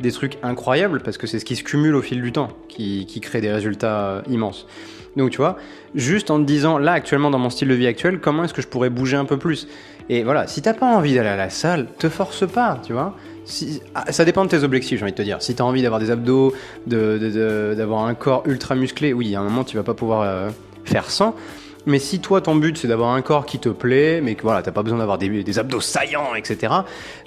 des 0.00 0.12
trucs 0.12 0.38
incroyables 0.42 1.00
parce 1.00 1.18
que 1.18 1.26
c'est 1.26 1.38
ce 1.38 1.44
qui 1.44 1.56
se 1.56 1.64
cumule 1.64 1.94
au 1.94 2.02
fil 2.02 2.22
du 2.22 2.30
temps 2.30 2.48
qui, 2.68 3.06
crée 3.20 3.40
des 3.40 3.50
résultats 3.50 3.98
euh, 3.98 4.22
immenses. 4.28 4.66
Donc 5.16 5.30
tu 5.30 5.38
vois, 5.38 5.56
juste 5.94 6.30
en 6.30 6.38
te 6.38 6.44
disant 6.44 6.78
là 6.78 6.92
actuellement 6.92 7.30
dans 7.30 7.38
mon 7.38 7.50
style 7.50 7.68
de 7.68 7.74
vie 7.74 7.88
actuel, 7.88 8.20
comment 8.20 8.44
est-ce 8.44 8.54
que 8.54 8.62
je 8.62 8.68
pourrais 8.68 8.90
bouger 8.90 9.16
un 9.16 9.24
peu 9.24 9.38
plus? 9.38 9.66
Et 10.08 10.22
voilà, 10.22 10.46
si 10.46 10.62
t'as 10.62 10.74
pas 10.74 10.86
envie 10.86 11.14
d'aller 11.14 11.30
à 11.30 11.36
la 11.36 11.50
salle, 11.50 11.88
te 11.98 12.08
force 12.08 12.46
pas, 12.46 12.80
tu 12.84 12.92
vois. 12.92 13.16
Ah, 13.94 14.12
ça 14.12 14.24
dépend 14.24 14.44
de 14.44 14.50
tes 14.50 14.62
objectifs, 14.62 14.98
j'ai 14.98 15.04
envie 15.04 15.12
de 15.12 15.16
te 15.16 15.22
dire. 15.22 15.42
Si 15.42 15.54
tu 15.54 15.62
as 15.62 15.64
envie 15.64 15.82
d'avoir 15.82 16.00
des 16.00 16.10
abdos, 16.10 16.52
d'avoir 16.86 18.04
un 18.04 18.14
corps 18.14 18.42
ultra 18.46 18.74
musclé, 18.74 19.12
oui, 19.12 19.34
à 19.34 19.40
un 19.40 19.44
moment, 19.44 19.64
tu 19.64 19.76
vas 19.76 19.82
pas 19.82 19.94
pouvoir 19.94 20.22
euh, 20.22 20.50
faire 20.84 21.10
sans. 21.10 21.34
Mais 21.86 21.98
si 21.98 22.20
toi, 22.20 22.42
ton 22.42 22.54
but, 22.54 22.76
c'est 22.76 22.88
d'avoir 22.88 23.14
un 23.14 23.22
corps 23.22 23.46
qui 23.46 23.58
te 23.58 23.70
plaît, 23.70 24.20
mais 24.22 24.34
que 24.34 24.42
voilà, 24.42 24.60
t'as 24.60 24.72
pas 24.72 24.82
besoin 24.82 24.98
d'avoir 24.98 25.16
des, 25.16 25.58
abdos 25.58 25.80
saillants, 25.80 26.34
etc., 26.34 26.74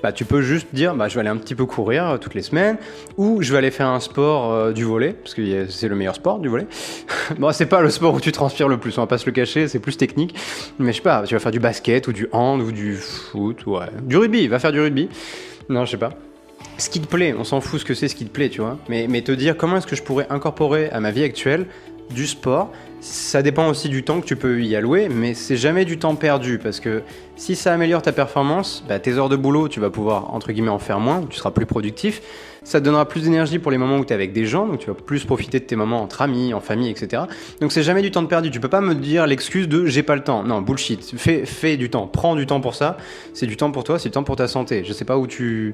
bah, 0.03 0.11
tu 0.11 0.23
peux 0.23 0.43
juste 0.43 0.67
dire, 0.71 0.93
bah, 0.93 1.07
je 1.07 1.15
vais 1.15 1.21
aller 1.21 1.29
un 1.29 1.37
petit 1.37 1.55
peu 1.55 1.65
courir 1.65 2.07
euh, 2.07 2.17
toutes 2.17 2.35
les 2.35 2.43
semaines, 2.43 2.77
ou 3.17 3.41
je 3.41 3.51
vais 3.51 3.57
aller 3.57 3.71
faire 3.71 3.87
un 3.87 3.99
sport 3.99 4.51
euh, 4.51 4.71
du 4.71 4.83
volet, 4.83 5.13
parce 5.13 5.33
que 5.33 5.67
c'est 5.67 5.87
le 5.87 5.95
meilleur 5.95 6.13
sport, 6.13 6.37
du 6.37 6.47
volet. 6.47 6.67
bon, 7.39 7.51
c'est 7.51 7.65
pas 7.65 7.81
le 7.81 7.89
sport 7.89 8.13
où 8.13 8.19
tu 8.19 8.31
transpires 8.31 8.67
le 8.67 8.77
plus, 8.77 8.95
on 8.99 9.01
va 9.01 9.07
pas 9.07 9.17
se 9.17 9.25
le 9.25 9.31
cacher, 9.31 9.67
c'est 9.67 9.79
plus 9.79 9.97
technique. 9.97 10.35
Mais 10.77 10.91
je 10.91 10.97
sais 10.97 11.01
pas, 11.01 11.23
tu 11.23 11.33
vas 11.33 11.39
faire 11.39 11.51
du 11.51 11.59
basket, 11.59 12.07
ou 12.07 12.13
du 12.13 12.27
hand, 12.31 12.61
ou 12.61 12.71
du 12.71 12.97
foot, 12.97 13.65
ouais. 13.65 13.87
Du 14.03 14.17
rugby, 14.17 14.47
va 14.47 14.59
faire 14.59 14.71
du 14.71 14.79
rugby. 14.79 15.09
Non, 15.71 15.85
je 15.85 15.91
sais 15.91 15.97
pas. 15.97 16.11
Ce 16.77 16.89
qui 16.89 16.99
te 16.99 17.07
plaît, 17.07 17.33
on 17.37 17.45
s'en 17.45 17.61
fout 17.61 17.79
ce 17.79 17.85
que 17.85 17.93
c'est, 17.93 18.09
ce 18.09 18.15
qui 18.15 18.25
te 18.25 18.29
plaît, 18.29 18.49
tu 18.49 18.59
vois. 18.59 18.77
Mais, 18.89 19.07
mais 19.09 19.21
te 19.21 19.31
dire 19.31 19.55
comment 19.55 19.77
est-ce 19.77 19.87
que 19.87 19.95
je 19.95 20.03
pourrais 20.03 20.27
incorporer 20.29 20.89
à 20.89 20.99
ma 20.99 21.11
vie 21.11 21.23
actuelle 21.23 21.65
du 22.09 22.27
sport, 22.27 22.71
ça 22.99 23.41
dépend 23.41 23.69
aussi 23.69 23.87
du 23.87 24.03
temps 24.03 24.19
que 24.19 24.25
tu 24.25 24.35
peux 24.35 24.61
y 24.61 24.75
allouer, 24.75 25.07
mais 25.07 25.33
c'est 25.33 25.55
jamais 25.55 25.85
du 25.85 25.97
temps 25.97 26.15
perdu 26.15 26.59
parce 26.59 26.81
que 26.81 27.03
si 27.37 27.55
ça 27.55 27.73
améliore 27.73 28.01
ta 28.01 28.11
performance, 28.11 28.83
bah, 28.85 28.99
tes 28.99 29.13
heures 29.13 29.29
de 29.29 29.37
boulot, 29.37 29.69
tu 29.69 29.79
vas 29.79 29.89
pouvoir 29.89 30.33
entre 30.33 30.51
guillemets 30.51 30.69
en 30.69 30.79
faire 30.79 30.99
moins, 30.99 31.25
tu 31.29 31.37
seras 31.37 31.51
plus 31.51 31.65
productif. 31.65 32.21
Ça 32.63 32.79
te 32.79 32.85
donnera 32.85 33.07
plus 33.07 33.23
d'énergie 33.23 33.57
pour 33.57 33.71
les 33.71 33.79
moments 33.79 33.97
où 33.97 34.05
tu 34.05 34.11
es 34.11 34.13
avec 34.13 34.33
des 34.33 34.45
gens, 34.45 34.67
donc 34.67 34.79
tu 34.79 34.87
vas 34.87 34.93
plus 34.93 35.25
profiter 35.25 35.59
de 35.59 35.65
tes 35.65 35.75
moments 35.75 36.03
entre 36.03 36.21
amis, 36.21 36.53
en 36.53 36.59
famille, 36.59 36.91
etc. 36.91 37.23
Donc 37.59 37.71
c'est 37.71 37.81
jamais 37.81 38.03
du 38.03 38.11
temps 38.11 38.21
de 38.21 38.27
perdu. 38.27 38.51
Tu 38.51 38.59
peux 38.59 38.69
pas 38.69 38.81
me 38.81 38.93
dire 38.93 39.25
l'excuse 39.25 39.67
de 39.67 39.87
j'ai 39.87 40.03
pas 40.03 40.15
le 40.15 40.23
temps. 40.23 40.43
Non, 40.43 40.61
bullshit. 40.61 41.13
Fais, 41.17 41.45
fais 41.47 41.75
du 41.75 41.89
temps. 41.89 42.05
Prends 42.05 42.35
du 42.35 42.45
temps 42.45 42.61
pour 42.61 42.75
ça. 42.75 42.97
C'est 43.33 43.47
du 43.47 43.57
temps 43.57 43.71
pour 43.71 43.83
toi, 43.83 43.97
c'est 43.97 44.09
du 44.09 44.13
temps 44.13 44.23
pour 44.23 44.35
ta 44.35 44.47
santé. 44.47 44.83
Je 44.85 44.93
sais 44.93 45.05
pas 45.05 45.17
où 45.17 45.25
tu. 45.25 45.73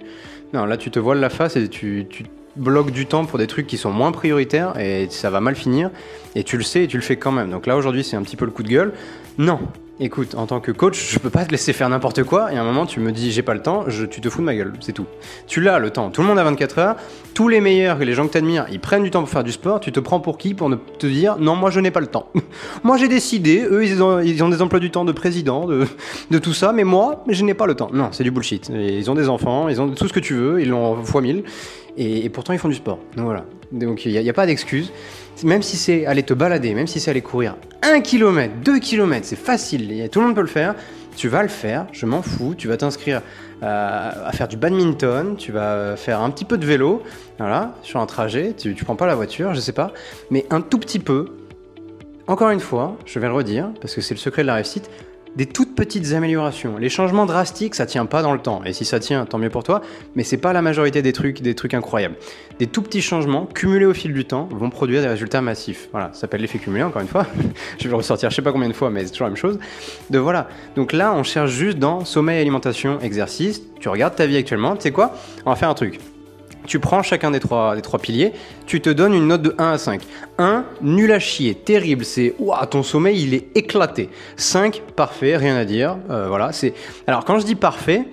Non, 0.53 0.65
là 0.65 0.77
tu 0.77 0.89
te 0.89 0.97
voiles 0.97 1.19
la 1.19 1.29
face 1.29 1.57
et 1.57 1.67
tu, 1.67 2.05
tu 2.09 2.23
bloques 2.55 2.91
du 2.91 3.05
temps 3.05 3.25
pour 3.25 3.37
des 3.37 3.47
trucs 3.47 3.67
qui 3.67 3.77
sont 3.77 3.91
moins 3.91 4.13
prioritaires 4.13 4.79
et 4.79 5.07
ça 5.09 5.29
va 5.29 5.41
mal 5.41 5.55
finir. 5.55 5.91
Et 6.35 6.43
tu 6.45 6.55
le 6.55 6.63
sais 6.63 6.85
et 6.85 6.87
tu 6.87 6.95
le 6.95 7.03
fais 7.03 7.17
quand 7.17 7.33
même. 7.33 7.49
Donc 7.49 7.67
là 7.67 7.75
aujourd'hui 7.75 8.05
c'est 8.05 8.15
un 8.15 8.23
petit 8.23 8.37
peu 8.37 8.45
le 8.45 8.51
coup 8.51 8.63
de 8.63 8.69
gueule. 8.69 8.93
Non, 9.37 9.59
écoute, 9.99 10.35
en 10.35 10.45
tant 10.45 10.59
que 10.59 10.71
coach, 10.71 11.11
je 11.11 11.19
peux 11.19 11.29
pas 11.29 11.45
te 11.45 11.51
laisser 11.51 11.73
faire 11.73 11.89
n'importe 11.89 12.23
quoi. 12.23 12.51
Et 12.51 12.57
à 12.57 12.61
un 12.61 12.63
moment, 12.63 12.85
tu 12.85 12.99
me 12.99 13.11
dis, 13.11 13.31
j'ai 13.31 13.41
pas 13.41 13.53
le 13.53 13.61
temps, 13.61 13.85
je, 13.87 14.05
tu 14.05 14.21
te 14.21 14.29
fous 14.29 14.41
de 14.41 14.45
ma 14.45 14.55
gueule, 14.55 14.73
c'est 14.79 14.93
tout. 14.93 15.05
Tu 15.47 15.61
l'as 15.61 15.79
le 15.79 15.89
temps. 15.89 16.09
Tout 16.09 16.21
le 16.21 16.27
monde 16.27 16.39
a 16.39 16.43
24 16.43 16.79
heures. 16.79 16.95
Tous 17.33 17.47
les 17.47 17.61
meilleurs 17.61 18.01
et 18.01 18.05
les 18.05 18.13
gens 18.13 18.27
que 18.27 18.33
t'admires, 18.33 18.65
ils 18.71 18.79
prennent 18.79 19.03
du 19.03 19.11
temps 19.11 19.19
pour 19.19 19.29
faire 19.29 19.43
du 19.43 19.51
sport. 19.51 19.79
Tu 19.79 19.91
te 19.91 19.99
prends 19.99 20.19
pour 20.19 20.37
qui 20.37 20.53
pour 20.53 20.69
ne 20.69 20.75
te 20.75 21.07
dire, 21.07 21.37
non, 21.39 21.55
moi 21.55 21.69
je 21.69 21.79
n'ai 21.79 21.91
pas 21.91 21.99
le 21.99 22.07
temps. 22.07 22.29
moi 22.83 22.97
j'ai 22.97 23.07
décidé, 23.07 23.67
eux 23.69 23.85
ils 23.85 24.01
ont, 24.01 24.49
des 24.49 24.61
emplois 24.61 24.79
du 24.79 24.91
temps 24.91 25.05
de 25.05 25.11
président, 25.11 25.67
de, 25.67 26.39
tout 26.39 26.53
ça, 26.53 26.71
mais 26.73 26.83
moi, 26.83 27.23
je 27.27 27.43
n'ai 27.43 27.53
pas 27.53 27.65
le 27.65 27.75
temps. 27.75 27.89
Non, 27.93 28.09
c'est 28.11 28.23
du 28.23 28.31
bullshit. 28.31 28.69
Ils 28.69 29.09
ont 29.09 29.15
des 29.15 29.29
enfants, 29.29 29.69
ils 29.69 29.81
ont 29.81 29.89
tout 29.89 30.07
ce 30.07 30.13
que 30.13 30.19
tu 30.19 30.35
veux, 30.35 30.61
ils 30.61 30.69
l'ont 30.69 31.03
fois 31.03 31.21
mille. 31.21 31.43
Et, 31.97 32.29
pourtant, 32.29 32.53
ils 32.53 32.59
font 32.59 32.69
du 32.69 32.75
sport. 32.75 32.99
Donc 33.15 33.25
voilà. 33.25 33.43
Donc 33.71 34.05
il 34.05 34.19
n'y 34.19 34.29
a, 34.29 34.33
pas 34.33 34.45
d'excuse. 34.45 34.91
Même 35.43 35.61
si 35.61 35.77
c'est 35.77 36.05
aller 36.05 36.23
te 36.23 36.33
balader, 36.33 36.73
même 36.73 36.87
si 36.87 36.99
c'est 36.99 37.11
aller 37.11 37.21
courir 37.21 37.55
1 37.83 38.01
km, 38.01 38.53
2 38.63 38.79
km, 38.79 39.25
c'est 39.25 39.35
facile, 39.35 40.09
tout 40.09 40.19
le 40.19 40.27
monde 40.27 40.35
peut 40.35 40.41
le 40.41 40.47
faire, 40.47 40.73
tu 41.15 41.27
vas 41.27 41.43
le 41.43 41.47
faire, 41.47 41.85
je 41.91 42.05
m'en 42.05 42.21
fous, 42.21 42.55
tu 42.57 42.67
vas 42.67 42.77
t'inscrire 42.77 43.21
à, 43.61 44.31
faire 44.33 44.47
du 44.47 44.57
badminton, 44.57 45.35
tu 45.37 45.51
vas 45.51 45.95
faire 45.95 46.21
un 46.21 46.29
petit 46.29 46.45
peu 46.45 46.57
de 46.57 46.65
vélo, 46.65 47.03
voilà, 47.37 47.75
sur 47.83 47.99
un 47.99 48.05
trajet, 48.05 48.53
tu, 48.57 48.73
tu 48.73 48.85
prends 48.85 48.95
pas 48.95 49.05
la 49.05 49.15
voiture, 49.15 49.53
je 49.53 49.59
sais 49.59 49.73
pas, 49.73 49.93
mais 50.31 50.45
un 50.49 50.61
tout 50.61 50.79
petit 50.79 50.99
peu. 50.99 51.33
Encore 52.27 52.49
une 52.49 52.59
fois, 52.59 52.97
je 53.05 53.19
vais 53.19 53.27
le 53.27 53.33
redire, 53.33 53.71
parce 53.79 53.95
que 53.95 54.01
c'est 54.01 54.13
le 54.13 54.19
secret 54.19 54.41
de 54.41 54.47
la 54.47 54.55
réussite, 54.55 54.89
des 55.37 55.45
toutes 55.45 55.75
petites 55.75 56.13
améliorations. 56.13 56.77
Les 56.77 56.89
changements 56.89 57.27
drastiques, 57.27 57.75
ça 57.75 57.85
tient 57.85 58.07
pas 58.07 58.23
dans 58.23 58.33
le 58.33 58.39
temps. 58.39 58.63
Et 58.65 58.73
si 58.73 58.85
ça 58.85 58.99
tient, 58.99 59.23
tant 59.27 59.37
mieux 59.37 59.51
pour 59.51 59.63
toi, 59.63 59.81
mais 60.15 60.23
c'est 60.23 60.37
pas 60.37 60.51
la 60.51 60.63
majorité 60.63 61.03
des 61.03 61.13
trucs, 61.13 61.41
des 61.43 61.53
trucs 61.53 61.75
incroyables. 61.75 62.15
Des 62.57 62.65
tout 62.65 62.81
petits 62.81 63.03
changements, 63.03 63.45
cumulés 63.45 63.85
au 63.85 63.93
fil 63.93 64.13
du 64.13 64.25
temps, 64.25 64.49
vont 64.51 64.71
produire 64.71 65.03
des 65.03 65.07
résultats 65.07 65.41
massifs. 65.41 65.89
Voilà, 65.91 66.09
ça 66.13 66.21
s'appelle 66.21 66.41
l'effet 66.41 66.57
cumulé, 66.57 66.81
encore 66.81 67.03
une 67.03 67.07
fois. 67.07 67.27
je 67.79 67.87
vais 67.87 67.95
ressortir 67.95 68.31
je 68.31 68.35
sais 68.35 68.41
pas 68.41 68.51
combien 68.51 68.67
de 68.67 68.73
fois, 68.73 68.89
mais 68.89 69.05
c'est 69.05 69.11
toujours 69.11 69.25
la 69.25 69.29
même 69.29 69.37
chose. 69.37 69.59
De 70.09 70.17
voilà. 70.17 70.47
Donc 70.75 70.91
là, 70.91 71.13
on 71.13 71.21
cherche 71.21 71.51
juste 71.51 71.77
dans 71.77 72.03
sommeil, 72.03 72.41
alimentation, 72.41 72.99
exercice. 72.99 73.61
Tu 73.79 73.89
regardes 73.89 74.15
ta 74.15 74.25
vie 74.25 74.37
actuellement, 74.37 74.75
tu 74.75 74.81
sais 74.81 74.91
quoi? 74.91 75.13
On 75.45 75.51
va 75.51 75.55
faire 75.55 75.69
un 75.69 75.75
truc 75.75 75.99
tu 76.65 76.79
prends 76.79 77.01
chacun 77.01 77.31
des 77.31 77.39
trois, 77.39 77.75
des 77.75 77.81
trois 77.81 77.99
piliers, 77.99 78.33
tu 78.65 78.81
te 78.81 78.89
donnes 78.89 79.13
une 79.13 79.27
note 79.27 79.41
de 79.41 79.55
1 79.57 79.71
à 79.71 79.77
5. 79.77 80.01
1, 80.37 80.65
nul 80.81 81.11
à 81.11 81.19
chier, 81.19 81.55
terrible, 81.55 82.05
c'est 82.05 82.35
ouah, 82.39 82.65
ton 82.67 82.83
sommeil 82.83 83.21
il 83.21 83.33
est 83.33 83.47
éclaté. 83.55 84.09
5, 84.35 84.81
parfait, 84.95 85.37
rien 85.37 85.55
à 85.55 85.65
dire. 85.65 85.97
Euh, 86.09 86.27
voilà, 86.27 86.51
c'est. 86.51 86.73
Alors 87.07 87.25
quand 87.25 87.39
je 87.39 87.45
dis 87.45 87.55
parfait, 87.55 88.05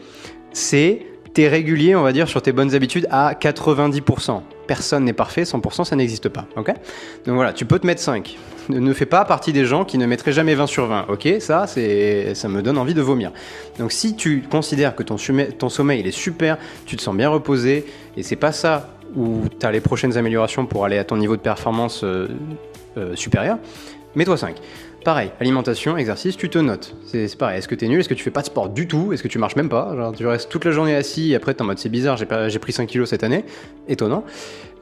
c'est 0.53 1.07
t'es 1.35 1.49
régulier, 1.49 1.97
on 1.97 2.03
va 2.03 2.13
dire, 2.13 2.29
sur 2.29 2.41
tes 2.43 2.53
bonnes 2.53 2.75
habitudes 2.77 3.09
à 3.11 3.35
90%. 3.35 4.43
Personne 4.69 5.05
n'est 5.05 5.13
parfait, 5.13 5.43
100% 5.43 5.85
ça 5.85 5.97
n'existe 5.97 6.29
pas. 6.29 6.47
Ok? 6.57 6.69
Donc 7.27 7.35
voilà, 7.35 7.53
tu 7.53 7.67
peux 7.67 7.79
te 7.79 7.87
mettre 7.87 8.01
5 8.01 8.37
ne 8.69 8.93
fais 8.93 9.07
pas 9.07 9.25
partie 9.25 9.53
des 9.53 9.65
gens 9.65 9.85
qui 9.85 9.99
ne 9.99 10.07
mettraient 10.07 10.33
jamais 10.33 10.55
20 10.55 10.67
sur 10.67 10.87
20. 10.87 11.07
Ok, 11.09 11.29
ça, 11.41 11.67
c'est, 11.67 12.35
ça 12.35 12.49
me 12.49 12.63
donne 12.63 12.79
envie 12.79 12.95
de 12.95 13.03
vomir. 13.03 13.33
Donc 13.79 13.93
si 13.93 14.17
tu 14.17 14.43
considères 14.43 14.95
que 14.95 15.03
ton, 15.03 15.17
ton 15.59 15.69
sommeil 15.69 16.01
il 16.01 16.07
est 16.07 16.13
super, 16.13 16.59
tu 16.87 16.97
te 16.97 17.03
sens 17.03 17.15
bien 17.15 17.29
reposé, 17.29 17.85
et 18.17 18.23
c'est 18.23 18.37
pas 18.37 18.53
ça 18.53 18.89
où 19.17 19.43
tu 19.59 19.65
as 19.65 19.71
les 19.71 19.81
prochaines 19.81 20.17
améliorations 20.17 20.67
pour 20.67 20.85
aller 20.85 20.99
à 20.99 21.05
ton 21.05 21.17
niveau 21.17 21.37
de 21.37 21.41
performance 21.41 22.03
euh, 22.05 22.29
euh, 22.97 23.15
supérieur, 23.15 23.59
mets-toi 24.15 24.37
5. 24.37 24.57
Pareil, 25.05 25.31
alimentation, 25.39 25.99
exercice, 25.99 26.37
tu 26.37 26.49
te 26.49 26.59
notes. 26.59 26.97
C'est 27.07 27.37
pareil. 27.37 27.59
Est-ce 27.59 27.69
que 27.69 27.75
tu 27.75 27.85
es 27.85 27.89
nul? 27.89 28.01
Est-ce 28.01 28.09
que 28.09 28.15
tu 28.15 28.25
fais 28.25 28.31
pas 28.31 28.41
de 28.41 28.47
sport 28.47 28.71
du 28.71 28.89
tout? 28.89 29.13
Est-ce 29.13 29.23
que 29.23 29.29
tu 29.29 29.39
marches 29.39 29.57
même 29.57 29.69
pas? 29.69 29.95
Genre, 29.95 30.15
tu 30.15 30.27
restes 30.27 30.49
toute 30.49 30.65
la 30.65 30.71
journée 30.71 30.97
assis 30.97 31.33
et 31.33 31.35
après 31.35 31.55
tu 31.55 31.63
en 31.63 31.67
mode 31.67 31.79
c'est 31.79 31.91
bizarre, 31.91 32.17
j'ai 32.17 32.59
pris 32.59 32.73
5 32.73 32.87
kilos 32.87 33.11
cette 33.11 33.23
année. 33.23 33.45
Étonnant. 33.87 34.25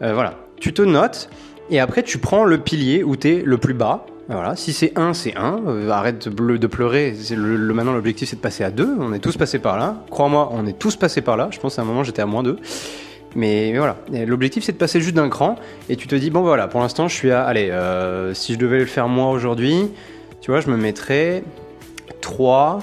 Euh, 0.01 0.15
voilà. 0.15 0.39
Tu 0.61 0.73
te 0.73 0.83
notes 0.83 1.29
et 1.71 1.81
après, 1.81 2.03
tu 2.03 2.19
prends 2.19 2.45
le 2.45 2.59
pilier 2.59 3.03
où 3.03 3.17
tu 3.17 3.29
es 3.29 3.43
le 3.43 3.57
plus 3.59 3.75
bas. 3.75 4.07
Voilà, 4.29 4.57
si 4.57 4.73
c'est 4.73 4.93
1, 4.97 5.15
c'est 5.15 5.37
1. 5.37 5.61
Euh, 5.67 5.91
arrête 5.91 6.29
de, 6.29 6.67
pleurer. 6.67 7.15
Le, 7.31 7.57
le, 7.57 7.75
maintenant, 7.75 7.93
l'objectif, 7.93 8.29
c'est 8.29 8.37
de 8.37 8.41
passer 8.41 8.63
à 8.63 8.71
2. 8.71 8.97
On 9.01 9.13
est 9.13 9.19
tous 9.19 9.37
passés 9.37 9.59
par 9.59 9.79
là. 9.79 9.97
Crois-moi, 10.11 10.51
on 10.53 10.67
est 10.67 10.79
tous 10.79 10.97
passés 10.97 11.23
par 11.23 11.37
là. 11.37 11.49
Je 11.51 11.59
pense 11.59 11.79
à 11.79 11.83
un 11.83 11.85
moment, 11.85 12.05
j'étais 12.05 12.23
à 12.23 12.27
moins 12.27 12.43
2. 12.43 12.59
Mais, 13.35 13.77
voilà, 13.77 13.97
l'objectif 14.27 14.65
c'est 14.65 14.73
de 14.73 14.77
passer 14.77 15.01
juste 15.01 15.15
d'un 15.15 15.29
cran 15.29 15.57
et 15.89 15.97
tu 15.97 16.07
te 16.07 16.15
dis, 16.15 16.31
bon 16.31 16.43
voilà, 16.43 16.69
pour 16.69 16.81
l'instant 16.81 17.09
je 17.09 17.15
suis 17.15 17.31
à, 17.31 17.45
allez, 17.45 17.71
euh, 17.71 18.35
si 18.35 18.55
je 18.55 18.59
devais 18.59 18.79
le 18.79 18.87
faire 18.87 19.09
moi 19.09 19.31
aujourd'hui, 19.31 19.89
tu 20.41 20.51
vois, 20.51 20.61
je 20.61 20.69
me 20.69 20.77
mettrais 20.77 21.43
3, 22.21 22.81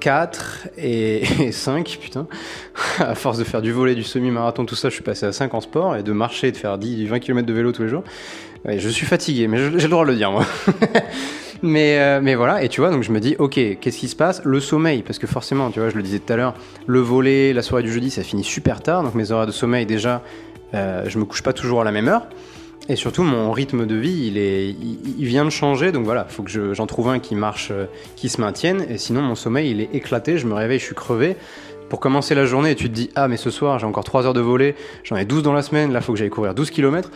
4 0.00 0.68
et, 0.78 1.24
5, 1.52 1.98
putain. 2.00 2.26
à 2.98 3.14
force 3.14 3.38
de 3.38 3.44
faire 3.44 3.62
du 3.62 3.72
volet, 3.72 3.94
du 3.94 4.04
semi-marathon, 4.04 4.64
tout 4.64 4.76
ça, 4.76 4.88
je 4.88 4.94
suis 4.94 5.04
passé 5.04 5.26
à 5.26 5.32
5 5.32 5.52
en 5.54 5.60
sport 5.60 5.96
et 5.96 6.02
de 6.02 6.12
marcher, 6.12 6.52
de 6.52 6.56
faire 6.56 6.78
10, 6.78 7.06
20 7.06 7.18
km 7.18 7.46
de 7.46 7.52
vélo 7.52 7.72
tous 7.72 7.82
les 7.82 7.88
jours. 7.88 8.04
je 8.64 8.88
suis 8.88 9.06
fatigué, 9.06 9.48
mais 9.48 9.58
j'ai 9.58 9.86
le 9.86 9.88
droit 9.88 10.04
de 10.04 10.10
le 10.10 10.16
dire, 10.16 10.30
moi. 10.30 10.46
mais, 11.62 11.98
euh, 11.98 12.20
mais 12.22 12.34
voilà, 12.34 12.62
et 12.62 12.68
tu 12.68 12.80
vois, 12.80 12.90
donc 12.90 13.02
je 13.02 13.12
me 13.12 13.20
dis, 13.20 13.36
ok, 13.38 13.54
qu'est-ce 13.80 13.98
qui 13.98 14.08
se 14.08 14.16
passe? 14.16 14.42
Le 14.44 14.60
sommeil, 14.60 15.02
parce 15.02 15.18
que 15.18 15.26
forcément, 15.26 15.70
tu 15.70 15.80
vois, 15.80 15.90
je 15.90 15.96
le 15.96 16.02
disais 16.02 16.18
tout 16.18 16.32
à 16.32 16.36
l'heure, 16.36 16.54
le 16.86 17.00
volet, 17.00 17.52
la 17.52 17.62
soirée 17.62 17.82
du 17.82 17.92
jeudi, 17.92 18.10
ça 18.10 18.22
finit 18.22 18.44
super 18.44 18.80
tard, 18.80 19.02
donc 19.02 19.14
mes 19.14 19.32
horaires 19.32 19.46
de 19.46 19.52
sommeil, 19.52 19.86
déjà, 19.86 20.22
euh, 20.74 21.04
je 21.06 21.18
me 21.18 21.24
couche 21.24 21.42
pas 21.42 21.52
toujours 21.52 21.80
à 21.80 21.84
la 21.84 21.92
même 21.92 22.08
heure. 22.08 22.26
Et 22.90 22.96
surtout, 22.96 23.22
mon 23.22 23.52
rythme 23.52 23.84
de 23.84 23.94
vie, 23.94 24.28
il, 24.28 24.38
est, 24.38 24.70
il, 24.70 25.26
vient 25.26 25.44
de 25.44 25.50
changer. 25.50 25.92
Donc 25.92 26.04
voilà, 26.04 26.26
il 26.28 26.32
faut 26.32 26.42
que 26.42 26.72
j'en 26.72 26.86
trouve 26.86 27.08
un 27.10 27.18
qui 27.18 27.34
marche, 27.34 27.68
euh, 27.70 27.84
qui 28.16 28.30
se 28.30 28.40
maintienne. 28.40 28.86
Et 28.88 28.96
sinon, 28.96 29.20
mon 29.20 29.34
sommeil, 29.34 29.70
il 29.70 29.82
est 29.82 29.94
éclaté. 29.94 30.38
Je 30.38 30.46
me 30.46 30.54
réveille, 30.54 30.78
je 30.78 30.86
suis 30.86 30.94
crevé. 30.94 31.36
Pour 31.90 32.00
commencer 32.00 32.34
la 32.34 32.46
journée, 32.46 32.74
tu 32.74 32.88
te 32.88 32.94
dis, 32.94 33.10
ah, 33.14 33.28
mais 33.28 33.36
ce 33.36 33.50
soir, 33.50 33.78
j'ai 33.78 33.86
encore 33.86 34.04
3 34.04 34.26
heures 34.26 34.32
de 34.32 34.40
volée. 34.40 34.74
J'en 35.04 35.16
ai 35.16 35.26
12 35.26 35.42
dans 35.42 35.52
la 35.52 35.62
semaine. 35.62 35.92
Là, 35.92 36.00
faut 36.00 36.12
que 36.12 36.18
j'aille 36.18 36.30
courir 36.30 36.54
12 36.54 36.70
km 36.70 37.10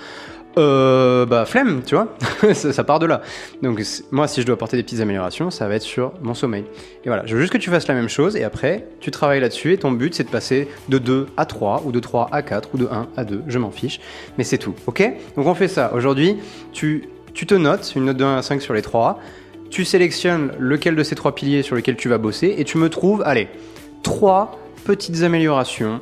euh, 0.59 1.25
bah 1.27 1.45
flemme, 1.47 1.83
tu 1.85 1.95
vois, 1.95 2.09
ça, 2.55 2.85
part 2.85 2.99
de 2.99 3.07
là. 3.07 3.23
Donc 3.62 3.83
moi, 4.11 4.29
si 4.29 4.41
je 4.41 4.47
dois 4.47 4.55
apporter 4.55 4.77
des 4.77 4.83
petites 4.83 5.01
améliorations, 5.01 5.51
ça 5.51 5.67
va 5.69 5.77
être 5.77 5.83
sur 5.83 6.12
mon 6.23 6.35
sommeil. 6.35 6.65
Et 7.05 7.09
voilà, 7.09 7.25
je 7.27 7.35
veux 7.35 7.41
juste 7.41 7.53
que 7.53 7.59
tu 7.59 7.71
fasses 7.71 7.88
la 7.88 7.95
même 7.95 8.09
chose 8.09 8.37
et 8.37 8.45
après, 8.45 8.87
tu 9.01 9.11
travailles 9.11 9.41
là-dessus 9.41 9.73
et 9.73 9.79
ton 9.79 9.93
but, 9.93 10.15
c'est 10.15 10.25
de 10.25 10.31
passer 10.31 10.69
de 10.88 10.99
2 10.99 11.29
à 11.37 11.47
3 11.47 11.83
ou 11.87 11.93
de 11.93 12.01
3 12.01 12.29
à 12.33 12.43
4 12.43 12.71
ou 12.75 12.79
de 12.79 12.87
1 12.87 13.09
à 13.17 13.25
2, 13.25 13.43
je 13.47 13.59
m'en 13.59 13.71
fiche, 13.71 14.01
mais 14.37 14.45
c'est 14.45 14.59
tout, 14.59 14.75
ok? 14.87 15.03
Donc 15.37 15.47
on 15.47 15.55
fait 15.55 15.69
ça. 15.69 15.93
Aujourd'hui, 15.95 16.37
tu, 16.73 17.09
tu 17.33 17.47
te 17.47 17.55
notes 17.55 17.93
une 17.97 18.07
note 18.07 18.17
de 18.17 18.25
1 18.25 18.37
à 18.37 18.43
5 18.43 18.61
sur 18.61 18.75
les 18.75 18.83
3, 18.83 19.19
tu 19.71 19.87
sélectionnes 19.87 20.53
lequel 20.59 20.97
de 20.97 21.03
ces 21.03 21.15
trois 21.15 21.35
piliers 21.35 21.62
sur 21.62 21.77
lesquels 21.77 21.97
tu 21.97 22.11
vas 22.11 22.19
bosser 22.19 22.55
et 22.59 22.65
tu 22.65 22.77
me 22.77 22.91
trouves, 22.91 23.23
allez, 23.25 23.49
3 24.03 24.59
petites 24.85 25.23
améliorations 25.23 26.01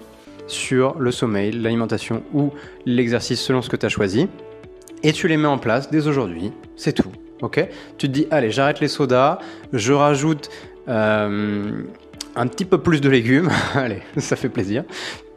sur 0.51 0.99
le 0.99 1.11
sommeil, 1.11 1.53
l'alimentation 1.53 2.23
ou 2.33 2.53
l'exercice 2.87 3.41
selon 3.41 3.63
ce 3.63 3.69
que 3.69 3.77
tu 3.77 3.87
as 3.87 3.89
choisi. 3.89 4.29
Et 5.03 5.13
tu 5.13 5.29
les 5.29 5.37
mets 5.37 5.49
en 5.49 5.59
place 5.59 5.91
dès 5.91 6.07
aujourd'hui. 6.07 6.53
C'est 6.77 6.93
tout. 6.93 7.11
Ok? 7.43 7.67
Tu 7.97 8.09
te 8.09 8.13
dis, 8.13 8.27
allez, 8.31 8.51
j'arrête 8.51 8.81
les 8.81 8.89
sodas, 8.89 9.39
je 9.73 9.93
rajoute 9.93 10.51
euh, 10.89 11.83
un 12.37 12.47
petit 12.47 12.65
peu 12.65 12.79
plus 12.79 13.01
de 13.01 13.09
légumes. 13.09 13.51
allez, 13.75 14.03
ça 14.19 14.37
fait 14.37 14.49
plaisir. 14.49 14.85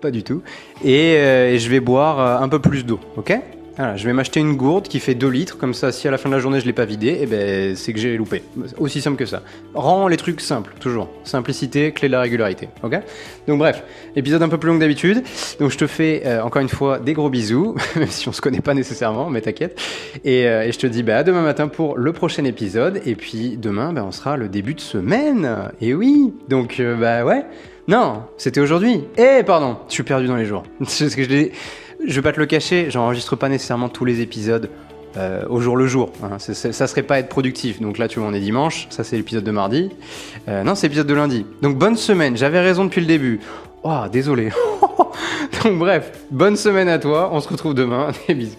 Pas 0.02 0.12
du 0.12 0.24
tout. 0.24 0.42
Et, 0.84 1.16
euh, 1.18 1.52
et 1.52 1.60
je 1.60 1.70
vais 1.70 1.80
boire 1.80 2.20
euh, 2.20 2.44
un 2.44 2.50
peu 2.50 2.60
plus 2.60 2.86
d'eau. 2.86 3.00
Ok? 3.16 3.34
Voilà, 3.76 3.98
je 3.98 4.06
vais 4.06 4.14
m'acheter 4.14 4.40
une 4.40 4.56
gourde 4.56 4.88
qui 4.88 5.00
fait 5.00 5.16
2 5.16 5.28
litres, 5.28 5.58
comme 5.58 5.74
ça, 5.74 5.92
si 5.92 6.08
à 6.08 6.12
la 6.12 6.20
fin 6.20 6.30
de 6.30 6.36
la 6.36 6.40
journée 6.40 6.60
je 6.60 6.66
l'ai 6.66 6.74
pas 6.74 6.86
vidée, 6.86 7.18
eh 7.22 7.26
ben, 7.26 7.76
c'est 7.76 7.92
que 7.92 8.00
j'ai 8.00 8.18
loupé. 8.18 8.44
Aussi 8.78 9.02
simple 9.02 9.18
que 9.18 9.26
ça. 9.26 9.42
Rends 9.74 10.08
les 10.08 10.18
trucs 10.18 10.42
simples, 10.42 10.76
toujours. 10.80 11.10
Simplicité, 11.24 11.92
clé 11.92 12.08
de 12.08 12.12
la 12.12 12.22
régularité. 12.22 12.70
Ok? 12.84 13.00
Donc 13.48 13.58
bref, 13.58 13.84
épisode 14.16 14.44
un 14.44 14.50
peu 14.50 14.60
plus 14.60 14.70
long 14.70 14.76
que 14.76 14.80
d'habitude. 14.80 15.24
Donc 15.60 15.72
je 15.72 15.78
te 15.78 15.88
fais 15.88 16.22
euh, 16.26 16.44
encore 16.44 16.62
une 16.62 16.70
fois 16.70 17.00
des 17.00 17.14
gros 17.14 17.32
bisous, 17.32 17.76
même 17.96 18.10
si 18.10 18.30
on 18.30 18.32
se 18.32 18.42
connaît 18.42 18.62
pas 18.62 18.76
nécessairement, 18.76 19.32
mais 19.32 19.42
t'inquiète. 19.42 19.82
Et, 20.24 20.48
euh, 20.48 20.66
et, 20.66 20.72
je 20.72 20.78
te 20.78 20.86
dis 20.86 21.02
bah, 21.02 21.18
à 21.18 21.24
demain 21.24 21.42
matin 21.42 21.68
pour 21.68 21.98
le 21.98 22.14
prochain 22.14 22.46
épisode. 22.46 23.02
Et 23.06 23.16
puis 23.16 23.58
demain, 23.58 23.92
bah, 23.92 24.04
on 24.06 24.12
sera 24.12 24.38
le 24.38 24.50
début 24.50 24.76
de 24.76 24.82
semaine. 24.82 25.72
Et 25.82 25.96
oui, 25.96 26.32
donc 26.48 26.80
euh, 26.80 26.96
bah 26.96 27.26
ouais. 27.26 27.44
Non, 27.88 28.24
c'était 28.38 28.62
aujourd'hui. 28.62 29.04
Eh 29.18 29.44
pardon, 29.44 29.78
je 29.88 29.94
suis 29.94 30.04
perdu 30.04 30.28
dans 30.28 30.38
les 30.38 30.46
jours. 30.46 30.64
C'est 30.88 31.10
ce 31.10 31.18
que 31.18 31.24
je 31.24 31.28
dis 31.28 31.52
je 32.06 32.14
vais 32.16 32.22
pas 32.22 32.32
te 32.32 32.40
le 32.40 32.46
cacher, 32.46 32.90
j'enregistre 32.90 33.36
pas 33.36 33.50
nécessairement 33.50 33.90
tous 33.90 34.06
les 34.06 34.22
épisodes 34.22 34.70
euh, 35.16 35.44
au 35.48 35.62
jour 35.62 35.78
le 35.78 35.86
jour. 35.86 36.12
Hein. 36.24 36.38
ça 36.40 36.88
serait 36.88 37.04
pas 37.04 37.20
être 37.20 37.30
productif. 37.30 37.80
Donc 37.80 37.98
là, 37.98 38.08
tu 38.08 38.20
vois, 38.20 38.28
on 38.28 38.34
est 38.34 38.40
dimanche. 38.40 38.88
Ça, 38.90 39.04
c'est 39.04 39.16
l'épisode 39.16 39.44
de 39.44 39.52
mardi. 39.52 39.90
Euh, 40.48 40.64
non, 40.64 40.74
c'est 40.76 40.88
l'épisode 40.88 41.08
de 41.08 41.14
lundi. 41.14 41.46
Donc 41.62 41.78
bonne 41.78 41.96
semaine. 41.96 42.36
J'avais 42.36 42.60
raison 42.60 42.86
depuis 42.86 43.02
le 43.02 43.08
début. 43.08 43.40
Oh, 43.84 44.04
désolé. 44.12 44.50
Donc 45.64 45.78
bref, 45.78 46.12
bonne 46.32 46.56
semaine 46.56 46.90
à 46.90 46.98
toi. 46.98 47.30
On 47.32 47.42
se 47.42 47.50
retrouve 47.50 47.76
demain. 47.76 48.12
Des 48.28 48.34
bisous. 48.34 48.58